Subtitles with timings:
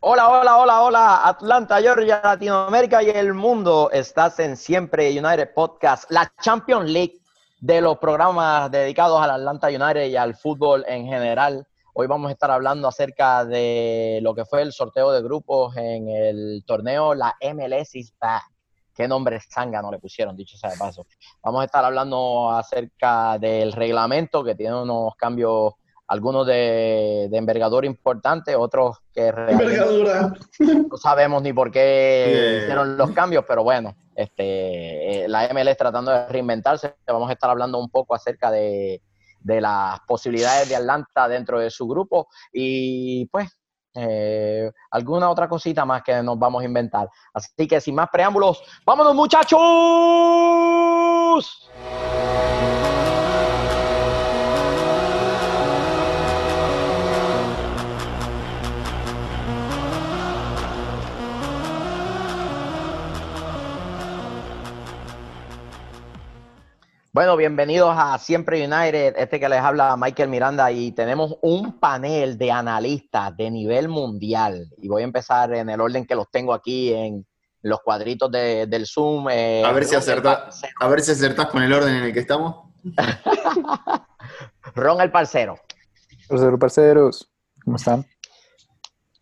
[0.00, 3.90] Hola, hola, hola, hola, Atlanta, Georgia, Latinoamérica y el mundo.
[3.92, 7.20] Estás en Siempre United Podcast, la Champions League
[7.60, 11.66] de los programas dedicados al Atlanta United y al fútbol en general.
[11.94, 16.08] Hoy vamos a estar hablando acerca de lo que fue el sorteo de grupos en
[16.08, 18.42] el torneo, la MLS is back.
[18.94, 21.06] Qué nombre sanga no le pusieron, dicho sea de paso.
[21.42, 25.74] Vamos a estar hablando acerca del reglamento que tiene unos cambios
[26.14, 30.32] algunos de, envergadura importante, otros que envergadura.
[30.60, 36.12] no sabemos ni por qué hicieron los cambios, pero bueno, este, eh, la MLS tratando
[36.12, 39.02] de reinventarse, vamos a estar hablando un poco acerca de,
[39.42, 43.50] las posibilidades de Atlanta dentro de su grupo y pues
[43.94, 47.10] eh, alguna otra cosita más que nos vamos a inventar.
[47.34, 49.60] Así que sin más preámbulos, vámonos muchachos.
[67.14, 72.36] Bueno, bienvenidos a Siempre United, este que les habla Michael Miranda y tenemos un panel
[72.36, 76.52] de analistas de nivel mundial y voy a empezar en el orden que los tengo
[76.52, 77.24] aquí en
[77.62, 79.28] los cuadritos del Zoom.
[79.30, 82.18] Eh, a, ver si acertas, a ver si acertás con el orden en el que
[82.18, 82.72] estamos.
[84.74, 85.60] Ron el parcero.
[86.28, 87.32] Parceros, parceros,
[87.64, 88.04] ¿cómo están?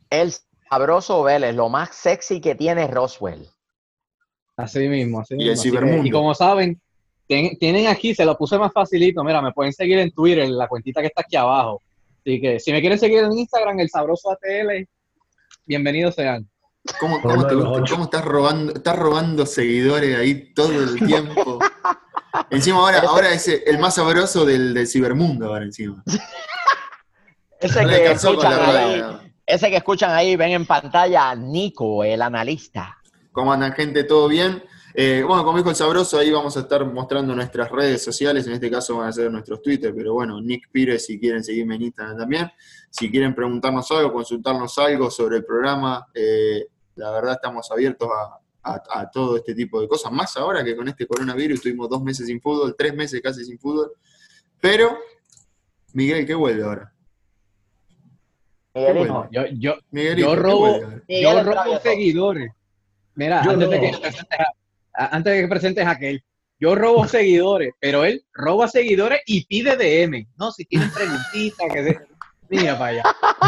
[0.08, 0.32] El
[0.70, 3.50] sabroso Vélez, lo más sexy que tiene Roswell.
[4.56, 5.78] Así mismo, así y mismo.
[5.78, 6.80] El y como saben,
[7.58, 9.22] tienen aquí, se lo puse más facilito.
[9.24, 11.82] Mira, me pueden seguir en Twitter, en la cuentita que está aquí abajo.
[12.20, 14.86] Así que si me quieren seguir en Instagram, el sabroso ATL,
[15.66, 16.48] bienvenidos sean.
[16.98, 17.16] ¿Cómo,
[18.04, 21.60] estás robando, estás robando seguidores ahí todo el tiempo?
[22.50, 26.02] encima ahora, ahora es el más sabroso del, del cibermundo ahora encima.
[27.60, 29.02] ese, que escuchan ahí,
[29.46, 32.98] ese que escuchan ahí, ven en pantalla Nico, el analista.
[33.30, 34.04] ¿Cómo andan gente?
[34.04, 34.62] ¿Todo bien?
[34.94, 38.52] Eh, bueno, como dijo el Sabroso, ahí vamos a estar mostrando nuestras redes sociales, en
[38.52, 41.82] este caso van a ser nuestros Twitter, pero bueno, Nick Pires si quieren seguirme en
[41.82, 42.50] Instagram también.
[42.90, 46.66] Si quieren preguntarnos algo, consultarnos algo sobre el programa, eh,
[46.96, 48.38] la verdad estamos abiertos a,
[49.12, 52.40] todo este tipo de cosas, más ahora que con este coronavirus tuvimos dos meses sin
[52.40, 53.90] fútbol, tres meses casi sin fútbol,
[54.60, 54.98] pero
[55.94, 56.92] Miguel, ¿qué vuelve ahora?
[58.72, 62.52] Miguelito, yo, yo, yo robo, yo robo seguidores.
[63.16, 63.92] Mira, antes de que
[64.94, 66.24] antes de que presentes a aquel,
[66.58, 70.26] yo robo seguidores, pero él roba seguidores y pide DM.
[70.36, 72.12] No, si tienen preguntitas, que
[72.52, 73.02] Mira para allá.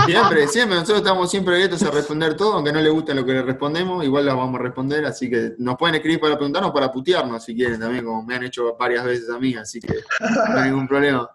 [0.06, 3.32] Siempre, siempre, nosotros estamos siempre abiertos a responder todo, aunque no le guste lo que
[3.32, 6.91] le respondemos, igual las vamos a responder, así que nos pueden escribir para preguntarnos, para
[6.91, 9.93] putearnos si quieren también, como me han hecho varias veces a mí, así que
[10.49, 11.28] no hay ningún problema.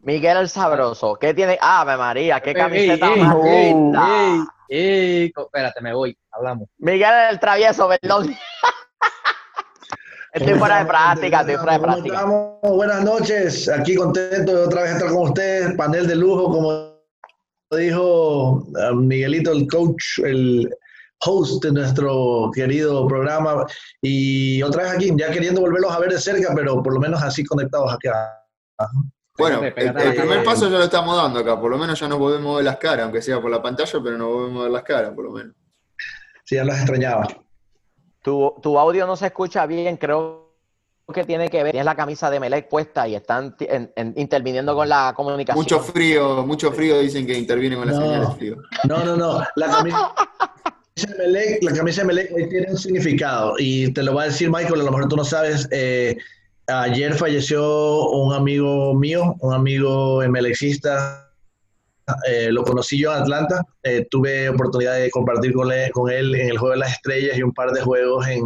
[0.00, 1.56] Miguel el Sabroso, ¿qué tiene?
[1.60, 4.46] Ave María, qué camiseta más linda.
[4.68, 6.68] espérate, me voy, hablamos.
[6.78, 8.34] Miguel el Travieso, perdón.
[10.34, 12.16] Estoy fuera de práctica, estoy fuera de práctica.
[12.16, 12.58] Estamos?
[12.62, 16.98] Buenas noches, aquí contento de otra vez estar con ustedes, panel de lujo, como
[17.70, 20.68] dijo eh, Miguelito, el coach, el
[21.24, 23.64] host de nuestro querido programa,
[24.02, 27.22] y otra vez aquí, ya queriendo volverlos a ver de cerca, pero por lo menos
[27.22, 28.08] así conectados aquí.
[29.38, 32.54] Bueno, el, primer paso ya lo estamos dando acá, por lo menos ya nos volvemos
[32.54, 34.82] a ver las caras, aunque sea por la pantalla, pero nos volvemos a ver las
[34.82, 35.54] caras, por lo menos.
[36.44, 37.28] Sí, ya las extrañaba.
[38.24, 40.48] Tu, audio no se escucha bien, creo
[41.12, 43.54] que tiene que ver, es la camisa de Melec puesta y están
[44.16, 45.62] interviniendo con la comunicación.
[45.62, 48.56] Mucho frío, mucho frío dicen que interviene con las señales de frío.
[48.88, 50.14] No, no, no, la camisa,
[50.96, 54.48] de Melec, la camisa de Melec tiene un significado y te lo va a decir
[54.48, 56.16] Michael, a lo mejor tú no sabes, eh,
[56.68, 61.23] ayer falleció un amigo mío, un amigo emelecista
[62.28, 66.58] eh, lo conocí yo en Atlanta, eh, tuve oportunidad de compartir con él, en el
[66.58, 68.42] Juego de las Estrellas y un par de juegos en,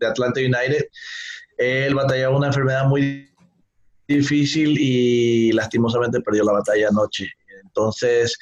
[0.00, 0.86] de Atlanta United.
[1.58, 3.30] Él batallaba una enfermedad muy
[4.08, 7.30] difícil y lastimosamente perdió la batalla anoche.
[7.62, 8.38] Entonces,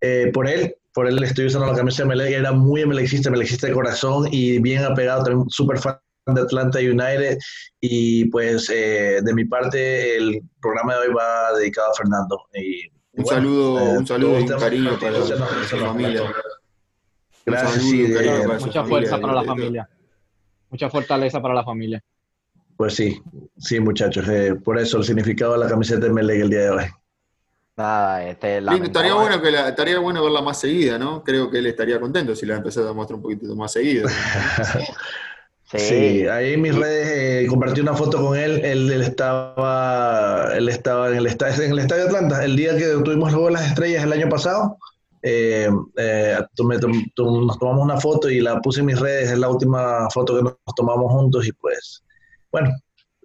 [0.00, 3.66] eh, por él, por él estoy usando la camisa de Melec, era muy emelecista, emelecista
[3.66, 7.38] de corazón y bien apegado, también súper fan de Atlanta United
[7.80, 13.26] y pues de mi parte el programa de hoy va dedicado a Fernando y un
[13.26, 16.22] saludo, eh, un saludo y un cariño para, su familia.
[17.44, 19.88] Gracias, mucha fuerza para la familia.
[20.70, 22.02] Mucha fortaleza para la familia.
[22.76, 23.22] Pues sí,
[23.56, 24.28] sí, muchachos.
[24.28, 26.84] Eh, por eso el significado de la camiseta de Meleg el día de hoy.
[27.76, 31.22] Nada, este, estaría, bueno que estaría bueno verla más seguida, ¿no?
[31.22, 34.08] Creo que él estaría contento si la empezado a mostrar un poquito más seguido.
[35.66, 36.26] Sí.
[36.28, 38.64] ahí en mis redes eh, compartí una foto con él.
[38.64, 42.44] Él, estaba, él estaba en el, estadio, en el estadio Atlanta.
[42.44, 44.78] El día que tuvimos luego las estrellas el año pasado,
[45.22, 50.08] eh, eh, nos tomamos una foto y la puse en mis redes, es la última
[50.10, 52.04] foto que nos tomamos juntos y pues,
[52.52, 52.70] bueno,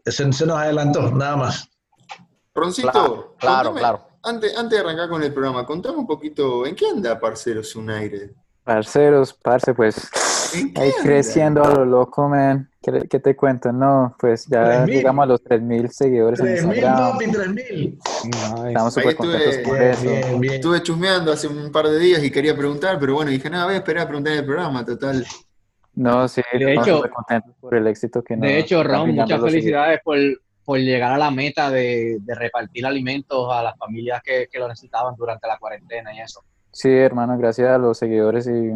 [0.05, 1.69] se, nos adelantó, nada más.
[2.55, 6.87] Roncito, claro, claro, Antes, antes de arrancar con el programa, contame un poquito, ¿en qué
[6.87, 8.33] anda Parceros Unaire?
[8.63, 10.09] Parceros, parce, pues
[10.75, 12.69] ahí creciendo a lo loco, man.
[12.81, 13.71] ¿Qué, te cuento?
[13.71, 17.17] No, pues ya llegamos a los 3.000 seguidores 3, en Instagram.
[17.19, 18.67] 3.000, 3.000.
[18.69, 20.09] estamos súper contentos por eso.
[20.41, 23.75] Estuve chusmeando hace un par de días y quería preguntar, pero bueno, dije, nada, voy
[23.75, 25.25] a esperar a preguntar en el programa, total.
[25.93, 29.99] No, sí, de hecho, contentos por el éxito que nos De hecho, Ron, muchas felicidades
[30.03, 30.17] por,
[30.63, 34.67] por, llegar a la meta de, de, repartir alimentos a las familias que, que lo
[34.67, 36.43] necesitaban durante la cuarentena y eso.
[36.71, 38.71] Sí, hermano, gracias a los seguidores y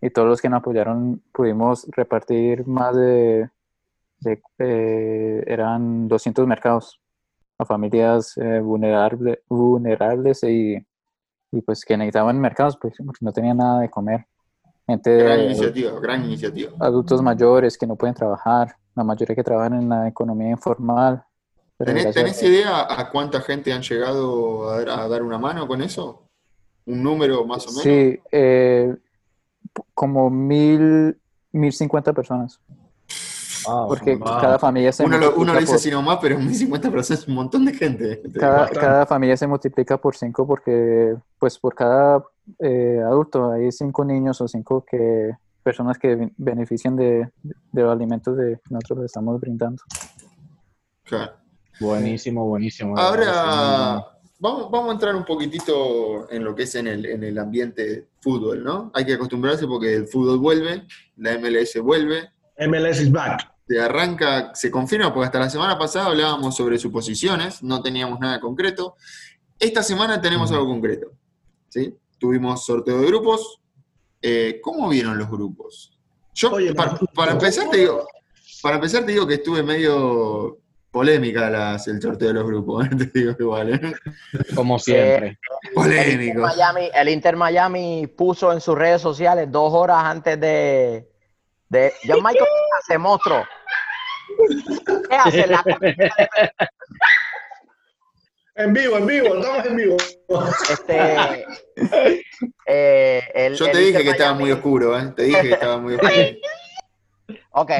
[0.00, 3.50] y todos los que nos apoyaron pudimos repartir más de,
[4.58, 7.00] eh, eran 200 mercados
[7.58, 10.76] a familias eh, vulnerables, vulnerables y,
[11.50, 14.26] y, pues que necesitaban mercados pues, porque no tenían nada de comer.
[14.86, 16.72] Gente, gran iniciativa, gran iniciativa.
[16.80, 21.22] Adultos mayores que no pueden trabajar, la mayoría que trabajan en la economía informal.
[21.76, 26.22] ¿Tenés, idea a cuánta gente han llegado a, dar una mano con eso?
[26.86, 27.82] ¿Un número más o menos?
[27.82, 28.96] Sí, eh,
[29.94, 31.16] como mil,
[31.52, 32.60] mil cincuenta personas.
[33.86, 37.28] porque cada familia se uno, uno lo dice así nomás, pero mil cincuenta personas es
[37.28, 38.22] un montón de gente.
[38.38, 42.24] Cada, familia se multiplica por cinco porque, pues, por cada
[42.60, 45.32] eh, adulto hay cinco niños o cinco que
[45.62, 49.82] personas que benefician de, de los alimentos de nosotros les estamos brindando.
[51.80, 52.96] Buenísimo, buenísimo.
[52.96, 54.04] Ahora,
[54.40, 58.06] Vamos, vamos a entrar un poquitito en lo que es en el, en el ambiente
[58.20, 58.92] fútbol, ¿no?
[58.94, 60.86] Hay que acostumbrarse porque el fútbol vuelve,
[61.16, 62.30] la MLS vuelve.
[62.58, 63.52] MLS is back.
[63.66, 68.40] Se arranca, se confirma, porque hasta la semana pasada hablábamos sobre suposiciones, no teníamos nada
[68.40, 68.94] concreto.
[69.58, 71.10] Esta semana tenemos algo concreto.
[71.68, 71.94] ¿sí?
[72.18, 73.60] Tuvimos sorteo de grupos.
[74.22, 75.98] Eh, ¿Cómo vieron los grupos?
[76.32, 76.52] Yo,
[77.14, 78.06] para, empezar, te digo,
[78.62, 80.58] para empezar, te digo que estuve medio
[80.90, 83.74] polémica las, el sorteo de los grupos, te digo igual.
[83.74, 83.92] ¿eh?
[84.54, 85.28] Como siempre.
[85.28, 85.38] Eh,
[85.74, 86.46] Polémico.
[86.94, 91.08] El Inter, Miami, puso en sus redes sociales dos horas antes de.
[91.68, 92.46] de John Michael
[92.86, 93.44] se mostró.
[95.08, 95.64] ¿Qué hace la
[98.54, 99.96] En vivo, en vivo, estamos en vivo.
[100.68, 101.46] Este,
[102.66, 105.12] eh, Yo te dije que estaba muy oscuro, ¿eh?
[105.14, 106.12] Te dije que estaba muy oscuro.
[107.50, 107.70] ok,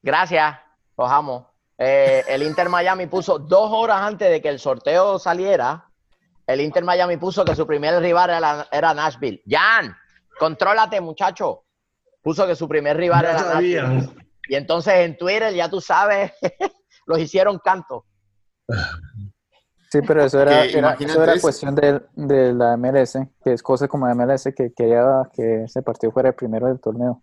[0.00, 0.56] gracias.
[0.96, 1.47] Los amo.
[1.80, 5.88] Eh, el Inter Miami puso dos horas antes de que el sorteo saliera,
[6.44, 9.42] el Inter Miami puso que su primer rival era, Nashville.
[9.46, 9.94] Jan,
[10.38, 11.64] contrólate, muchacho.
[12.20, 14.10] Puso que su primer rival era Nashville.
[14.48, 16.32] Y entonces en Twitter, ya tú sabes,
[17.06, 18.06] los hicieron canto.
[19.90, 24.12] Sí, pero eso era, eso era cuestión de, de, la MLS, que es cosa como
[24.14, 27.22] MLS que quería que ese partido fuera el primero del torneo.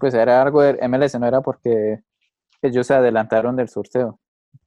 [0.00, 2.02] Pues era algo de MLS, no era porque
[2.68, 4.20] ellos se adelantaron del sorteo,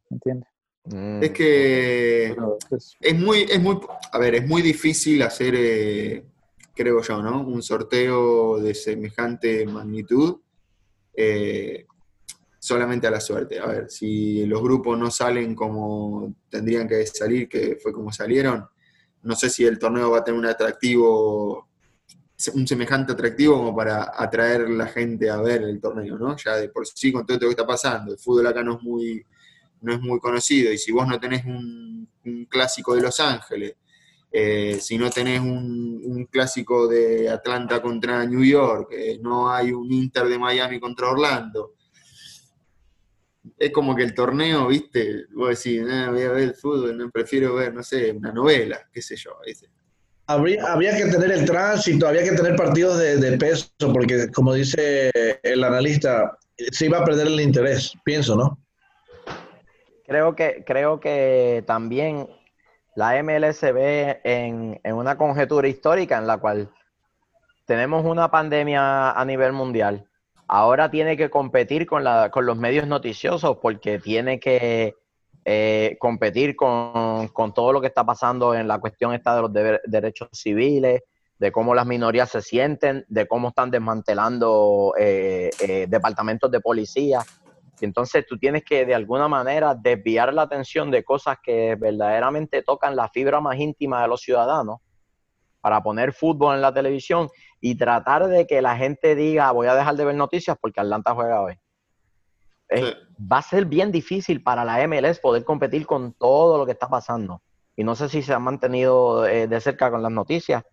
[0.09, 0.49] ¿entiendes?
[0.85, 2.35] Mm, es que
[2.69, 3.79] pues, es muy, es muy,
[4.11, 6.25] a ver, es muy difícil hacer, eh,
[6.73, 7.41] creo yo, ¿no?
[7.41, 10.37] Un sorteo de semejante magnitud
[11.13, 11.85] eh,
[12.59, 13.59] solamente a la suerte.
[13.59, 18.67] A ver, si los grupos no salen como tendrían que salir, que fue como salieron,
[19.23, 21.66] no sé si el torneo va a tener un atractivo
[22.53, 26.35] un semejante atractivo como para atraer la gente a ver el torneo, ¿no?
[26.37, 28.83] Ya de por sí con todo esto que está pasando, el fútbol acá no es
[28.83, 29.25] muy,
[29.81, 32.07] no es muy conocido y si vos no tenés un,
[32.49, 33.75] clásico de Los Ángeles,
[34.29, 39.91] eh, si no tenés un, clásico de Atlanta contra New York, eh, no hay un
[39.91, 41.75] Inter de Miami contra Orlando,
[43.57, 47.55] es como que el torneo, viste, vos decís, no, voy a ver el fútbol, prefiero
[47.55, 49.69] ver, no sé, una novela, qué sé yo, ¿viste?
[50.27, 55.09] Habría, que tener el tránsito, había que tener partidos de, peso, porque como dice
[55.41, 58.57] el analista, se iba a perder el interés, pienso, ¿no?
[60.05, 62.27] Creo que, creo que también
[62.95, 66.69] la MLS se ve en, en una conjetura histórica en la cual
[67.65, 70.07] tenemos una pandemia a nivel mundial.
[70.47, 74.95] Ahora tiene que competir con, la, con los medios noticiosos porque tiene que
[75.49, 80.27] eh, competir con, todo lo que está pasando en la cuestión esta de los derechos
[80.33, 81.03] civiles,
[81.39, 87.21] de cómo las minorías se sienten, de cómo están desmantelando eh, eh, departamentos de policía.
[87.79, 92.61] Y entonces tú tienes que de alguna manera desviar la atención de cosas que verdaderamente
[92.61, 94.79] tocan la fibra más íntima de los ciudadanos
[95.61, 97.29] para poner fútbol en la televisión
[97.61, 101.13] y tratar de que la gente diga voy a dejar de ver noticias porque Atlanta
[101.15, 101.57] juega hoy
[103.19, 106.87] va a ser bien difícil para la MLS poder competir con todo lo que está
[106.87, 107.41] pasando.
[107.75, 110.63] Y no sé si se ha mantenido eh, de cerca con las noticias.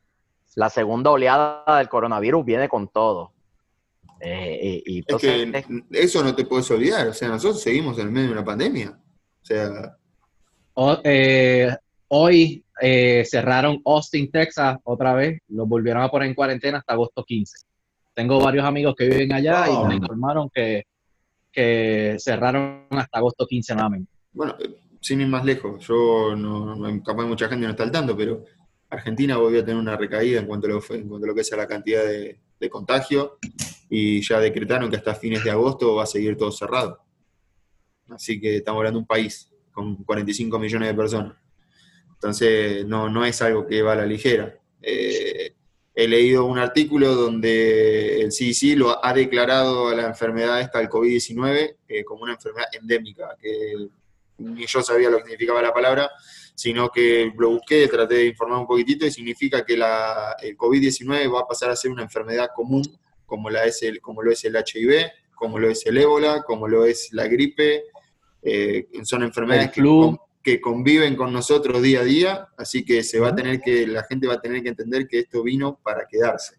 [0.56, 3.32] la segunda oleada del coronavirus viene con todo.
[4.20, 8.12] Eh, y, es que eso no te puedes olvidar, o sea, nosotros seguimos en el
[8.12, 8.90] medio de una pandemia.
[8.90, 9.96] O sea...
[11.04, 11.68] Eh,
[12.08, 17.24] hoy eh, cerraron Austin, Texas, otra vez, los volvieron a poner en cuarentena hasta agosto
[17.24, 17.58] 15.
[18.14, 20.84] Tengo varios amigos que viven allá y me informaron que,
[21.54, 24.12] que cerraron hasta agosto 15 nuevamente.
[24.32, 24.56] Bueno,
[25.00, 28.44] sin ir más lejos, yo no, capaz mucha gente no está al tanto, pero
[28.90, 31.42] Argentina volvió a tener una recaída en cuanto a lo, en cuanto a lo que
[31.42, 33.38] es la cantidad de, de contagio
[33.88, 36.98] y ya decretaron que hasta fines de agosto va a seguir todo cerrado.
[38.08, 41.36] Así que estamos hablando de un país con 45 millones de personas.
[42.12, 44.58] Entonces, no, no es algo que va a la ligera.
[44.80, 45.54] Eh,
[45.94, 50.88] he leído un artículo donde el CDC lo ha declarado a la enfermedad esta, el
[50.88, 53.76] COVID-19, eh, como una enfermedad endémica, que
[54.38, 56.10] ni yo sabía lo que significaba la palabra,
[56.54, 61.32] sino que lo busqué, traté de informar un poquitito y significa que la, el COVID-19
[61.32, 62.82] va a pasar a ser una enfermedad común,
[63.24, 66.66] como, la es el, como lo es el HIV, como lo es el ébola, como
[66.66, 67.84] lo es la gripe.
[68.42, 69.80] Eh, son enfermedades que,
[70.44, 74.04] que, conviven con nosotros día a día, así que se va a tener que, la
[74.04, 76.56] gente va a tener que entender que esto vino para quedarse.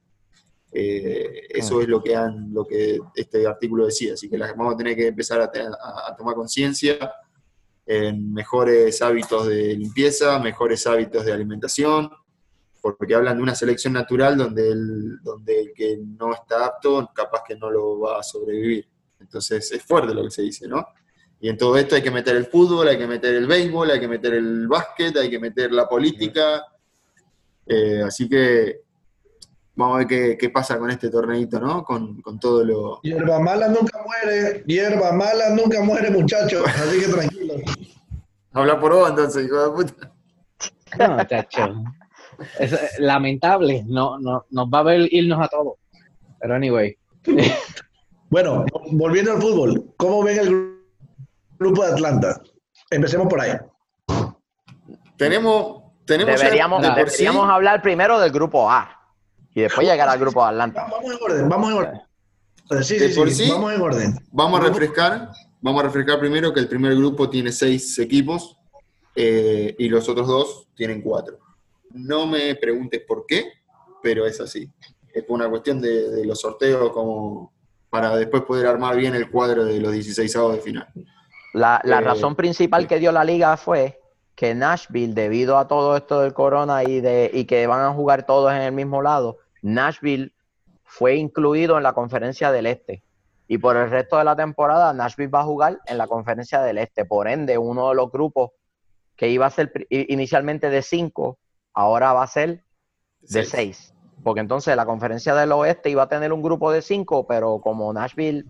[0.71, 4.77] Eh, eso es lo que, han, lo que este artículo decía, así que vamos a
[4.77, 6.97] tener que empezar a, a tomar conciencia
[7.85, 12.09] en mejores hábitos de limpieza, mejores hábitos de alimentación,
[12.81, 17.43] porque hablan de una selección natural donde el, donde el que no está apto capaz
[17.47, 18.87] que no lo va a sobrevivir.
[19.19, 20.85] Entonces es fuerte lo que se dice, ¿no?
[21.39, 23.99] Y en todo esto hay que meter el fútbol, hay que meter el béisbol, hay
[23.99, 26.63] que meter el básquet, hay que meter la política.
[27.65, 28.81] Eh, así que
[29.75, 31.83] vamos a ver qué, qué, pasa con este torneito, ¿no?
[31.83, 33.01] Con, con, todo lo...
[33.01, 37.55] Hierba mala nunca muere, hierba mala nunca muere, muchachos, así que tranquilo.
[38.53, 40.11] Habla por vos entonces, hijo de puta.
[40.97, 41.83] No, muchacho.
[42.59, 45.73] Es lamentable, no, no, nos va a ver irnos a todos.
[46.39, 46.97] Pero anyway.
[48.29, 50.74] bueno, volviendo al fútbol, ¿cómo ven el grupo
[51.59, 52.41] de Atlanta?
[52.89, 53.53] Empecemos por ahí.
[55.17, 58.95] Tenemos, tenemos deberíamos, deberíamos hablar primero del grupo A
[59.53, 60.87] y después llegar al grupo de Atlanta.
[60.91, 62.01] Vamos en orden, vamos en orden.
[62.83, 64.19] Sí, sí, sí, vamos en orden.
[64.31, 65.29] Vamos a refrescar,
[65.61, 68.57] vamos a refrescar primero que el primer grupo tiene seis equipos
[69.15, 71.39] eh, y los otros dos tienen cuatro.
[71.91, 73.53] No me preguntes por qué,
[74.03, 74.69] pero es así.
[75.13, 77.53] Es por una cuestión de, los sorteos como
[77.89, 80.87] para después poder armar bien el cuadro de los 16 de final.
[81.55, 84.01] La, la eh, razón principal que dio la liga fue
[84.35, 88.25] que Nashville, debido a todo esto del corona y, de, y que van a jugar
[88.25, 90.33] todos en el mismo lado, Nashville
[90.83, 93.03] fue incluido en la conferencia del Este.
[93.47, 96.77] Y por el resto de la temporada, Nashville va a jugar en la conferencia del
[96.77, 97.05] Este.
[97.05, 98.51] Por ende, uno de los grupos
[99.15, 101.37] que iba a ser inicialmente de cinco,
[101.73, 102.65] ahora va a ser
[103.21, 103.93] de seis.
[104.25, 107.93] Porque entonces la conferencia del Oeste iba a tener un grupo de cinco, pero como
[107.93, 108.45] Nashville,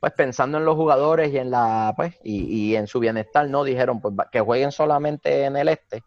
[0.00, 4.00] pues pensando en los jugadores y en la, pues, y, en su bienestar, no dijeron
[4.00, 6.02] pues que jueguen solamente en el Este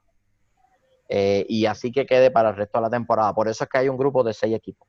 [1.13, 3.33] eh, y así que quede para el resto de la temporada.
[3.33, 4.87] Por eso es que hay un grupo de seis equipos.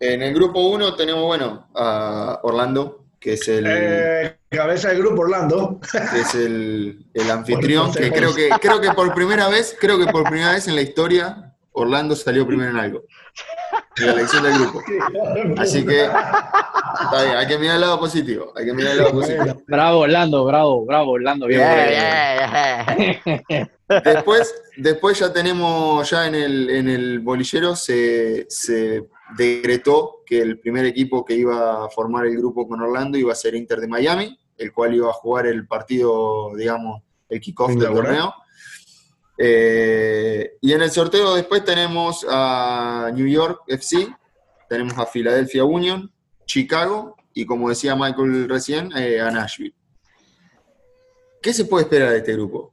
[0.00, 3.64] En el grupo uno tenemos, bueno, a Orlando, que es el...
[3.68, 5.80] Eh, cabeza del grupo Orlando.
[5.80, 10.06] Que es el, el anfitrión, que creo, que creo que por primera vez, creo que
[10.06, 13.04] por primera vez en la historia, Orlando salió primero en algo.
[13.98, 14.82] En la elección del grupo.
[15.58, 18.52] Así que hay que mirar el lado positivo.
[18.54, 19.62] Hay que mirar el lado positivo.
[19.66, 21.46] Bravo, Orlando, bravo, bravo, Orlando.
[21.46, 21.62] Bien,
[24.04, 28.46] Después, después ya tenemos, ya en el, en el bolillero se,
[29.36, 33.36] decretó que el primer equipo que iba a formar el grupo con Orlando iba a
[33.36, 37.92] ser Inter de Miami, el cual iba a jugar el partido, digamos, el kickoff del
[37.92, 38.34] torneo.
[39.38, 44.08] Eh, y en el sorteo después tenemos a New York FC,
[44.68, 46.10] tenemos a Philadelphia Union,
[46.46, 49.74] Chicago y como decía Michael recién, eh, a Nashville.
[51.42, 52.72] ¿Qué se puede esperar de este grupo?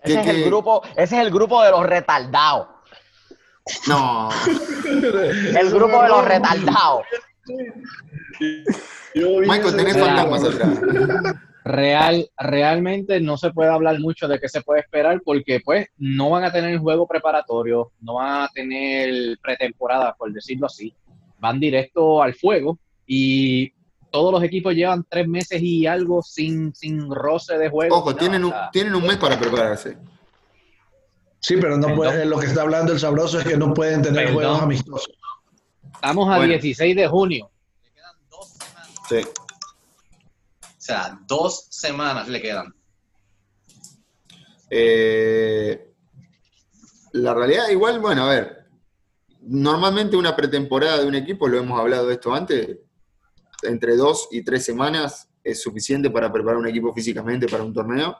[0.00, 2.68] Ese es, el grupo, ese es el grupo de los retardados.
[3.88, 4.28] No.
[5.58, 7.04] el grupo de los retardados.
[9.14, 10.78] Michael, tenés fantasmas atrás.
[11.66, 16.30] Real, realmente no se puede hablar mucho de qué se puede esperar porque pues no
[16.30, 20.94] van a tener juego preparatorio, no van a tener pretemporada, por decirlo así.
[21.40, 23.72] Van directo al fuego y
[24.12, 27.96] todos los equipos llevan tres meses y algo sin, sin roce de juego.
[27.96, 29.98] Ojo, tienen, un, tienen un mes para prepararse.
[31.40, 34.32] Sí, pero no puede, lo que está hablando el sabroso es que no pueden tener
[34.32, 35.18] juegos amistosos.
[35.94, 37.50] Estamos a 16 de junio.
[37.82, 38.90] Le quedan dos semanas.
[39.08, 39.45] Sí.
[40.86, 42.72] O sea, dos semanas le quedan.
[44.70, 45.92] Eh,
[47.14, 48.68] la realidad, igual, bueno, a ver,
[49.40, 52.78] normalmente una pretemporada de un equipo, lo hemos hablado de esto antes,
[53.64, 58.16] entre dos y tres semanas es suficiente para preparar un equipo físicamente para un torneo.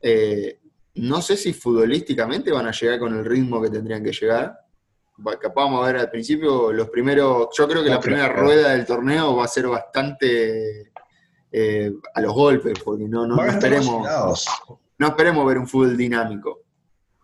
[0.00, 0.60] Eh,
[0.94, 4.58] no sé si futbolísticamente van a llegar con el ritmo que tendrían que llegar.
[5.38, 7.48] Capaz vamos a ver al principio los primeros.
[7.54, 10.89] Yo creo que la primera rueda del torneo va a ser bastante
[11.52, 14.06] eh, a los golpes, porque no, no, esperemos,
[14.98, 16.60] no esperemos ver un fútbol dinámico.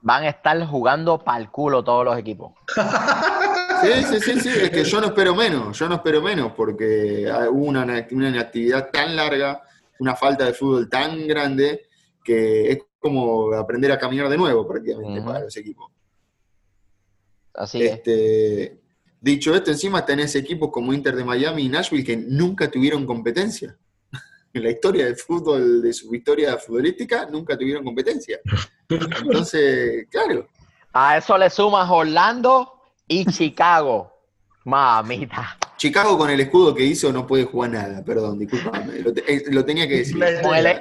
[0.02, 2.52] Van a estar jugando para el culo todos los equipos.
[3.82, 7.30] Sí, sí, sí, sí, es que yo no espero menos, yo no espero menos, porque
[7.50, 9.62] hubo una, una inactividad tan larga,
[9.98, 11.86] una falta de fútbol tan grande,
[12.24, 15.92] que es como aprender a caminar de nuevo prácticamente para los equipos.
[17.52, 18.80] Así este,
[19.20, 23.76] Dicho esto, encima tenés equipos como Inter de Miami y Nashville que nunca tuvieron competencia.
[24.56, 28.40] En la historia del fútbol, de su historia futbolística, nunca tuvieron competencia.
[28.88, 30.48] Entonces, claro.
[30.94, 32.72] A eso le sumas Orlando
[33.06, 34.10] y Chicago.
[34.64, 35.58] Mamita.
[35.76, 39.86] Chicago con el escudo que hizo no puede jugar nada, perdón, discúlpame, lo, eh, tenía
[39.86, 40.18] que decir.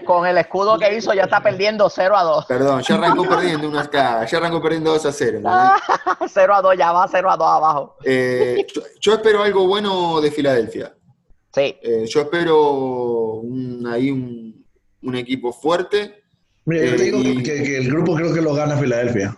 [0.06, 2.46] Con el, escudo que hizo ya está perdiendo 0 a 2.
[2.46, 5.42] Perdón, ya arrancó perdiendo unas ya arrancó perdiendo 2 a 0.
[6.28, 7.98] 0 a 2, ya va 0 a 2 abajo.
[8.06, 8.66] Eh,
[9.02, 10.95] yo, espero algo bueno de Filadelfia.
[11.56, 11.78] Sí.
[11.82, 13.42] Eh, yo espero
[13.90, 16.24] ahí un, equipo fuerte.
[16.66, 19.38] Mira, yo digo que, el grupo creo que lo gana Filadelfia.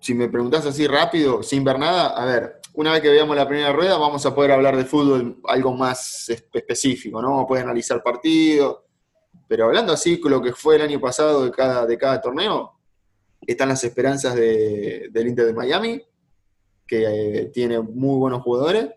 [0.00, 3.46] si me preguntas así rápido, sin ver nada, a ver, una vez que veamos la
[3.46, 7.46] primera rueda, vamos a poder hablar de fútbol algo más específico, ¿no?
[7.46, 8.78] Poder analizar partidos.
[9.48, 12.80] Pero hablando así con lo que fue el año pasado de cada, de cada torneo,
[13.46, 16.02] están las esperanzas del Inter de Miami,
[16.86, 18.88] que eh, tiene muy buenos jugadores.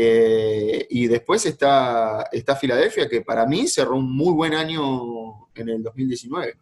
[0.00, 5.68] Eh, y después está, está Filadelfia, que para mí cerró un muy buen año en
[5.70, 6.54] el 2019.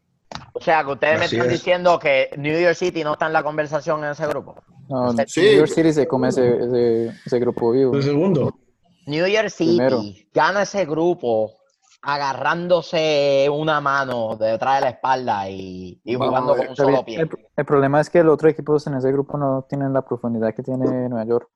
[0.54, 3.42] O sea, que ustedes me están diciendo que New York City no está en la
[3.42, 4.54] conversación en ese grupo.
[4.88, 7.94] No, New York City se come ese, ese, grupo vivo.
[7.94, 8.58] El segundo.
[9.04, 11.52] New York City gana ese grupo
[12.00, 17.28] agarrándose una mano detrás de la espalda y, jugando con un solo pie.
[17.54, 20.62] El, problema es que los otros equipos en ese grupo no tienen la profundidad que
[20.62, 21.50] tiene Nueva York.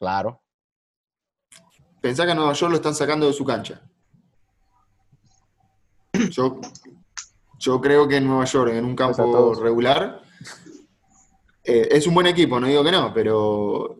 [0.00, 0.40] Claro.
[2.04, 3.80] Pensá que a Nueva York lo están sacando de su cancha.
[6.28, 6.60] Yo
[7.58, 10.20] yo creo que en Nueva York, en un campo regular,
[11.64, 13.96] eh, es un buen equipo, no digo que no, pero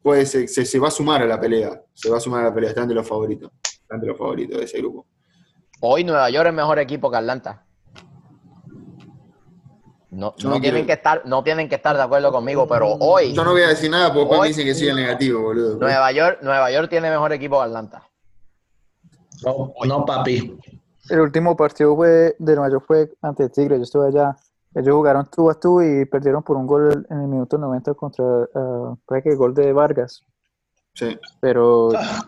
[0.00, 1.78] puede se, se, va a sumar a la pelea.
[1.92, 3.52] Se va a sumar a la pelea, están de los favoritos.
[3.82, 5.06] Están de los favoritos de ese grupo.
[5.82, 7.65] Hoy Nueva York es mejor equipo que Atlanta.
[10.10, 13.34] No, tienen que estar, no tienen que estar de acuerdo conmigo, pero hoy.
[13.34, 15.78] Yo no voy a decir nada porque me dicen que sigue negativo, boludo.
[15.78, 18.02] Nueva York, Nueva York tiene mejor equipo que Atlanta.
[19.44, 20.58] No, no, papi.
[21.10, 24.36] El último partido fue de Nueva York fue ante Tigre, yo estuve allá.
[24.74, 28.24] Ellos jugaron tú a tú y perdieron por un gol en el minuto 90 contra
[28.24, 30.22] uh, que el gol de Vargas.
[30.96, 31.18] Sí.
[31.40, 32.24] Pero ah,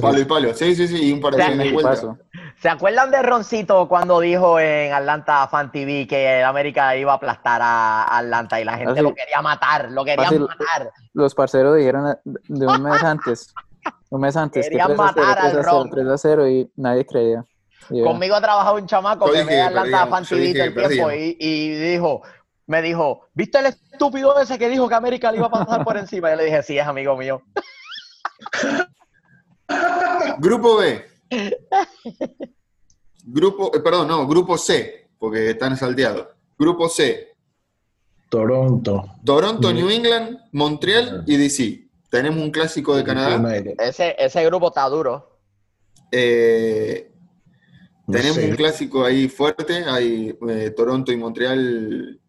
[0.00, 0.54] palo y palo.
[0.54, 2.16] Sí, sí, sí, y un partido de vuelta.
[2.60, 7.60] ¿Se acuerdan de Roncito cuando dijo en Atlanta Fan TV que América iba a aplastar
[7.62, 10.92] a Atlanta y la gente lo quería matar, lo querían matar?
[11.14, 13.54] Los parceros dijeron de un mes antes,
[14.10, 15.90] un mes antes querían matar al Ron.
[15.90, 17.46] 3 a 0 y nadie creía.
[17.88, 22.22] Conmigo ha trabajado un chamaco que me Atlanta Fantivito el tiempo y, y, dijo,
[22.70, 25.96] me dijo, ¿viste el estúpido ese que dijo que América le iba a pasar por
[25.96, 26.28] encima?
[26.28, 27.42] Y yo le dije, sí, es amigo mío.
[30.38, 31.04] Grupo B.
[33.24, 36.28] Grupo, eh, perdón, no, grupo C, porque están salteados.
[36.56, 37.34] Grupo C.
[38.28, 39.16] Toronto.
[39.24, 41.88] Toronto, New England, Montreal y DC.
[42.08, 43.56] Tenemos un clásico de Canadá.
[43.78, 45.40] Ese, ese grupo está duro.
[46.12, 47.10] Eh,
[48.08, 52.20] tenemos un clásico ahí fuerte, hay eh, Toronto y Montreal.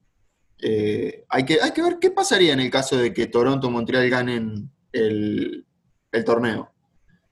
[0.61, 3.71] Eh, hay, que, hay que ver qué pasaría en el caso de que Toronto y
[3.71, 5.65] Montreal ganen el,
[6.25, 6.71] torneo.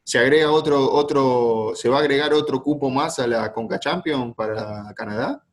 [0.04, 4.34] ¿Se agrega otro, otro, se va a agregar otro cupo más a la Conca Champions
[4.36, 5.44] para Canadá?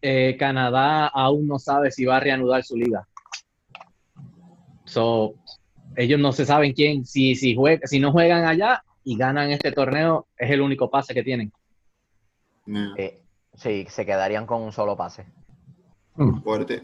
[0.00, 3.06] Eh, Canadá aún no sabe si va a reanudar su liga.
[4.84, 5.34] So,
[5.96, 9.70] ellos no se saben quién, si, si, juega, si no juegan allá y ganan este
[9.70, 11.52] torneo, es el único pase que tienen.
[12.96, 13.22] Eh,
[13.54, 15.26] sí, se quedarían con un solo pase.
[16.16, 16.42] Mm.
[16.42, 16.82] Fuerte.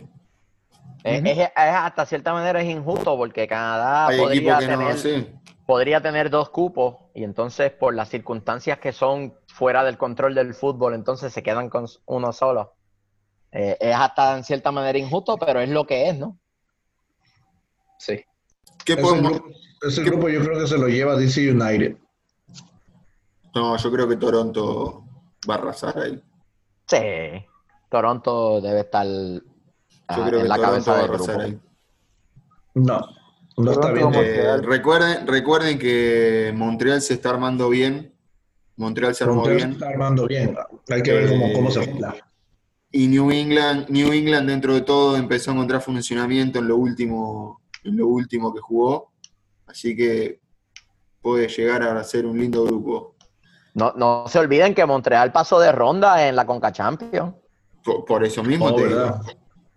[1.04, 4.96] Es, hasta cierta manera es injusto porque Canadá podría tener,
[5.64, 10.54] podría tener dos cupos y entonces por las circunstancias que son fuera del control del
[10.54, 12.74] fútbol, entonces se quedan con uno solo.
[13.52, 16.38] Eh, es hasta en cierta manera injusto, pero es lo que es, ¿no?
[17.98, 18.20] Sí.
[18.84, 18.96] ¿Qué
[19.82, 21.96] ese, grupo, yo creo que se lo lleva DC United.
[23.54, 25.04] No, yo creo que Toronto
[25.48, 26.22] va a arrasar ahí.
[26.86, 27.46] Sí,
[27.88, 29.06] Toronto debe estar
[30.16, 31.58] Yo creo que la cabeza va a rozar ahí.
[32.74, 33.00] No,
[33.56, 34.10] no está bien.
[34.14, 38.14] Eh, recuerden, recuerden que Montreal se está armando bien.
[38.76, 39.60] Montreal se armó bien.
[39.60, 40.56] Se está armando bien.
[40.88, 42.14] Hay que ver cómo, cómo se arma.
[42.90, 47.60] Y New England, New England dentro de todo empezó a encontrar funcionamiento en lo último,
[47.84, 49.12] en lo último que jugó.
[49.66, 50.40] Así que
[51.20, 53.14] puede llegar a ser un lindo grupo.
[53.74, 57.34] No, no se olviden que Montreal pasó de ronda en la Conca Champions.
[58.06, 59.20] Por, eso mismo oh, te digo.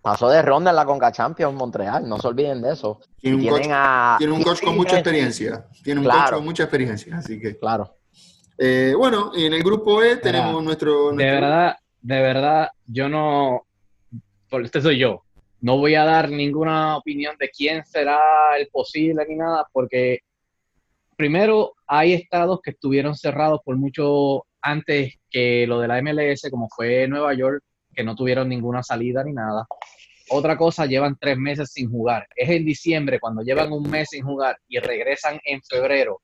[0.02, 3.00] Pasó de ronda en la Conca Champions Montreal, no se olviden de eso.
[3.20, 5.68] Tiene un, coach, con mucha experiencia.
[5.84, 7.56] Tiene un coach con mucha experiencia, así que.
[7.56, 7.98] Claro.
[8.58, 13.62] Eh, bueno, en el grupo E tenemos nuestro, De verdad, de verdad, yo no.
[14.50, 15.22] Este soy yo.
[15.60, 18.18] No voy a dar ninguna opinión de quién será
[18.58, 20.18] el posible ni nada, porque
[21.16, 26.68] primero hay estados que estuvieron cerrados por mucho antes que lo de la MLS, como
[26.74, 27.62] fue Nueva York,
[27.94, 29.66] que no tuvieron ninguna salida ni nada.
[30.30, 32.26] Otra cosa, llevan tres meses sin jugar.
[32.34, 36.20] Es en diciembre, cuando llevan un mes sin jugar y regresan en febrero,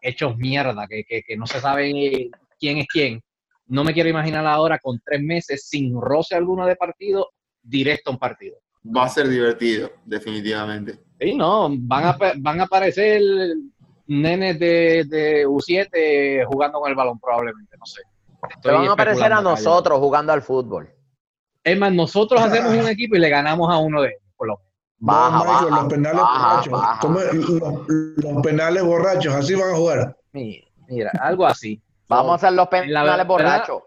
[0.00, 3.20] hechos mierda, que, que, no se sabe quién es quién.
[3.66, 7.28] No me quiero imaginar ahora con tres meses sin roce alguno de partido,
[7.62, 8.56] directo a un partido.
[8.84, 10.98] Va a ser divertido, definitivamente.
[11.18, 13.22] Sí, no, van a, van a aparecer
[14.06, 18.02] nenes de, de U7 jugando con el balón, probablemente, no sé.
[18.60, 20.93] Te van a parecer a nosotros jugando al fútbol.
[21.64, 24.60] Es más, nosotros hacemos un equipo y le ganamos a uno de ellos, por lo
[24.98, 27.52] Baja, los penales borrachos.
[28.16, 30.16] Los, penales borrachos, así van a jugar.
[30.32, 31.82] Mira, algo así.
[32.08, 33.82] Vamos a hacer los penales borrachos.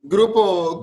[0.00, 0.80] Grupo,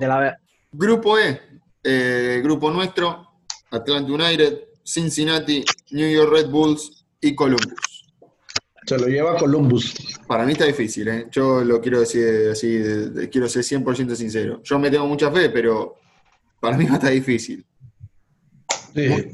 [0.72, 1.40] grupo E,
[1.82, 3.26] eh, grupo nuestro,
[3.70, 8.08] Atlanta United, Cincinnati, New York Red Bulls y Columbus.
[8.86, 9.94] Se lo lleva Columbus.
[10.26, 11.26] Para mí está difícil, ¿eh?
[11.30, 12.82] Yo lo quiero decir así,
[13.30, 14.60] quiero ser 100% sincero.
[14.62, 15.96] Yo me tengo mucha fe, pero
[16.60, 17.64] para mí va a estar difícil.
[18.94, 19.32] Sí.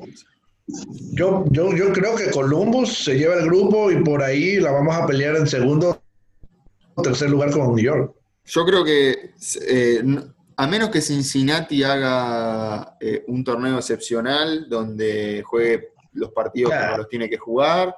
[1.12, 4.96] Yo, yo, yo creo que Columbus se lleva el grupo y por ahí la vamos
[4.96, 6.02] a pelear en segundo
[6.94, 8.14] o tercer lugar con New York.
[8.44, 9.34] Yo creo que
[9.68, 10.02] eh,
[10.56, 17.08] a menos que Cincinnati haga eh, un torneo excepcional donde juegue los partidos como los
[17.08, 17.94] tiene que jugar,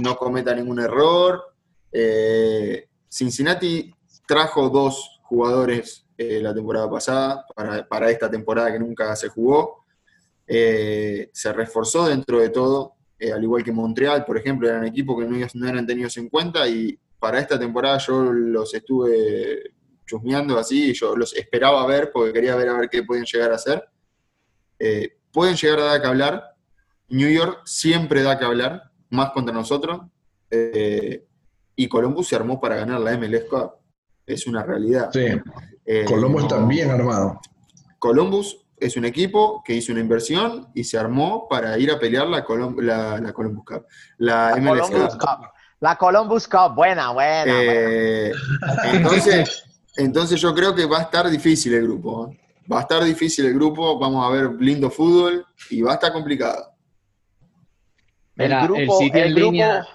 [0.00, 1.42] no cometa ningún error.
[1.92, 3.92] Eh, Cincinnati
[4.26, 7.46] trajo dos jugadores eh, la temporada pasada
[7.88, 9.84] para, esta temporada que nunca se jugó.
[10.46, 12.94] Eh, se reforzó dentro de todo,
[13.32, 16.68] al igual que Montreal, por ejemplo, eran equipos que no, no, eran tenidos en cuenta
[16.68, 19.72] y para esta temporada yo los estuve
[20.06, 23.56] chusmeando así yo los esperaba ver porque quería ver a ver qué pueden llegar a
[23.56, 23.84] hacer.
[25.32, 26.44] pueden llegar a dar que hablar.
[27.08, 30.00] New York siempre da que hablar más contra nosotros.
[30.50, 31.24] Eh,
[31.76, 33.72] y Columbus se armó para ganar la MLS Cup.
[34.26, 35.10] Es una realidad.
[35.12, 35.26] Sí.
[35.90, 37.40] Eh, Columbus está bien armado.
[37.98, 42.26] Columbus es un equipo que hizo una inversión y se armó para ir a pelear
[42.26, 42.44] la,
[43.20, 43.86] la, Columbus Cup.
[44.18, 45.50] La, MLS Cup.
[45.80, 47.44] La Columbus Cup, buena, buena.
[47.46, 48.32] Eh,
[48.92, 49.64] entonces,
[49.96, 52.34] entonces yo creo que va a estar difícil el grupo.
[52.70, 56.12] Va a estar difícil el grupo, vamos a ver lindo fútbol y va a estar
[56.12, 56.78] complicado
[58.38, 59.86] el grupo, el, grupo,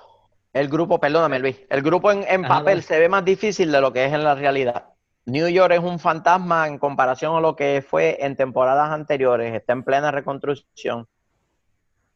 [0.54, 4.06] el grupo, perdóname Luis, el grupo en, papel se ve más difícil de lo que
[4.06, 4.93] es en la realidad.
[5.26, 9.74] New York es un fantasma en comparación a lo que fue en temporadas anteriores, está
[9.74, 11.08] en plena reconstrucción.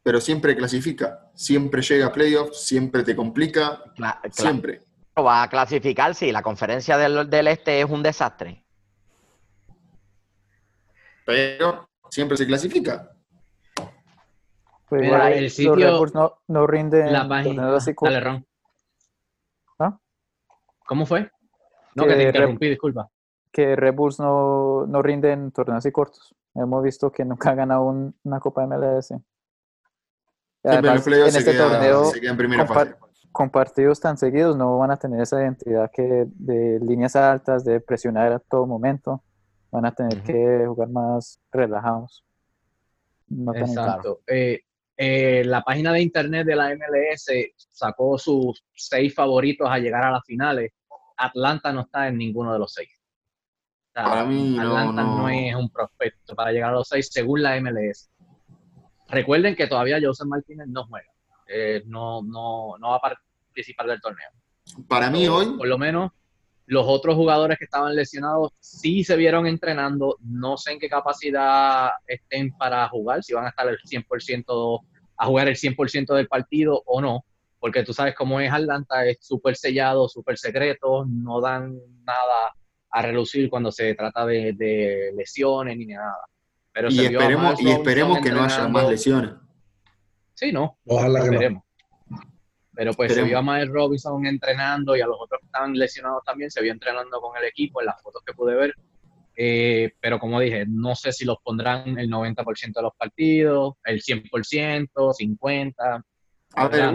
[0.02, 3.82] Pero siempre clasifica, siempre llega a playoffs, siempre te complica,
[4.30, 4.82] siempre.
[5.16, 8.64] Va a clasificar, sí, la conferencia del, del este es un desastre.
[11.24, 13.10] Pero siempre se clasifica.
[14.88, 17.70] Pues el sitio, no, no rinden la página.
[18.00, 18.46] Dale, Ron.
[19.78, 19.98] ¿Ah?
[20.86, 21.30] ¿Cómo fue?
[21.98, 23.08] No, que, te interrumpí, disculpa.
[23.50, 26.34] Que Red Bulls no, no rinden torneos así cortos.
[26.54, 29.14] Hemos visto que nunca ha ganado una Copa MLS.
[30.64, 32.10] Además, en este torneo,
[33.30, 37.80] con partidos tan seguidos, no van a tener esa identidad que de líneas altas, de
[37.80, 39.22] presionar a todo momento.
[39.70, 42.24] Van a tener que jugar más relajados.
[43.28, 44.20] No Exacto.
[44.26, 44.62] Eh,
[44.96, 47.26] eh, la página de internet de la MLS
[47.70, 50.72] sacó sus seis favoritos a llegar a las finales.
[51.18, 52.90] Atlanta no está en ninguno de los seis.
[53.94, 58.10] Atlanta no, es un prospecto para llegar a los seis según la MLS.
[59.08, 61.10] Recuerden que todavía Joseph Martínez no juega.
[61.48, 64.28] Eh, no, no, no va a participar del torneo.
[64.86, 65.56] Para mí hoy...
[65.56, 66.12] Por lo menos
[66.66, 70.18] los otros jugadores que estaban lesionados sí se vieron entrenando.
[70.20, 74.82] No sé en qué capacidad estén para jugar, si van a estar el 100%
[75.16, 77.24] a jugar el 100% del partido o no,
[77.58, 82.54] porque tú sabes cómo es Atlanta, es súper sellado, súper secreto, no dan nada
[82.90, 86.18] a relucir cuando se trata de, lesiones ni nada.
[86.72, 89.32] Pero y esperemos, y esperemos que no haya más lesiones.
[90.34, 90.78] Sí, no.
[90.86, 91.64] Ojalá que no.
[92.74, 96.22] Pero pues se vio a Miles Robinson entrenando y a los otros que estaban lesionados
[96.24, 98.72] también, se vio entrenando con el equipo en las fotos que pude ver.
[99.34, 104.00] Eh, pero como dije, no sé si los pondrán el 90% de los partidos, el
[104.00, 106.04] 100%, 50%.
[106.54, 106.92] A ver,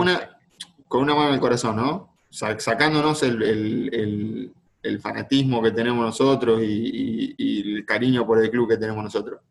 [0.94, 2.14] con una mano en el corazón, ¿no?
[2.30, 4.54] Sacándonos el,
[5.02, 9.42] fanatismo que tenemos nosotros y, el cariño por el club que tenemos nosotros.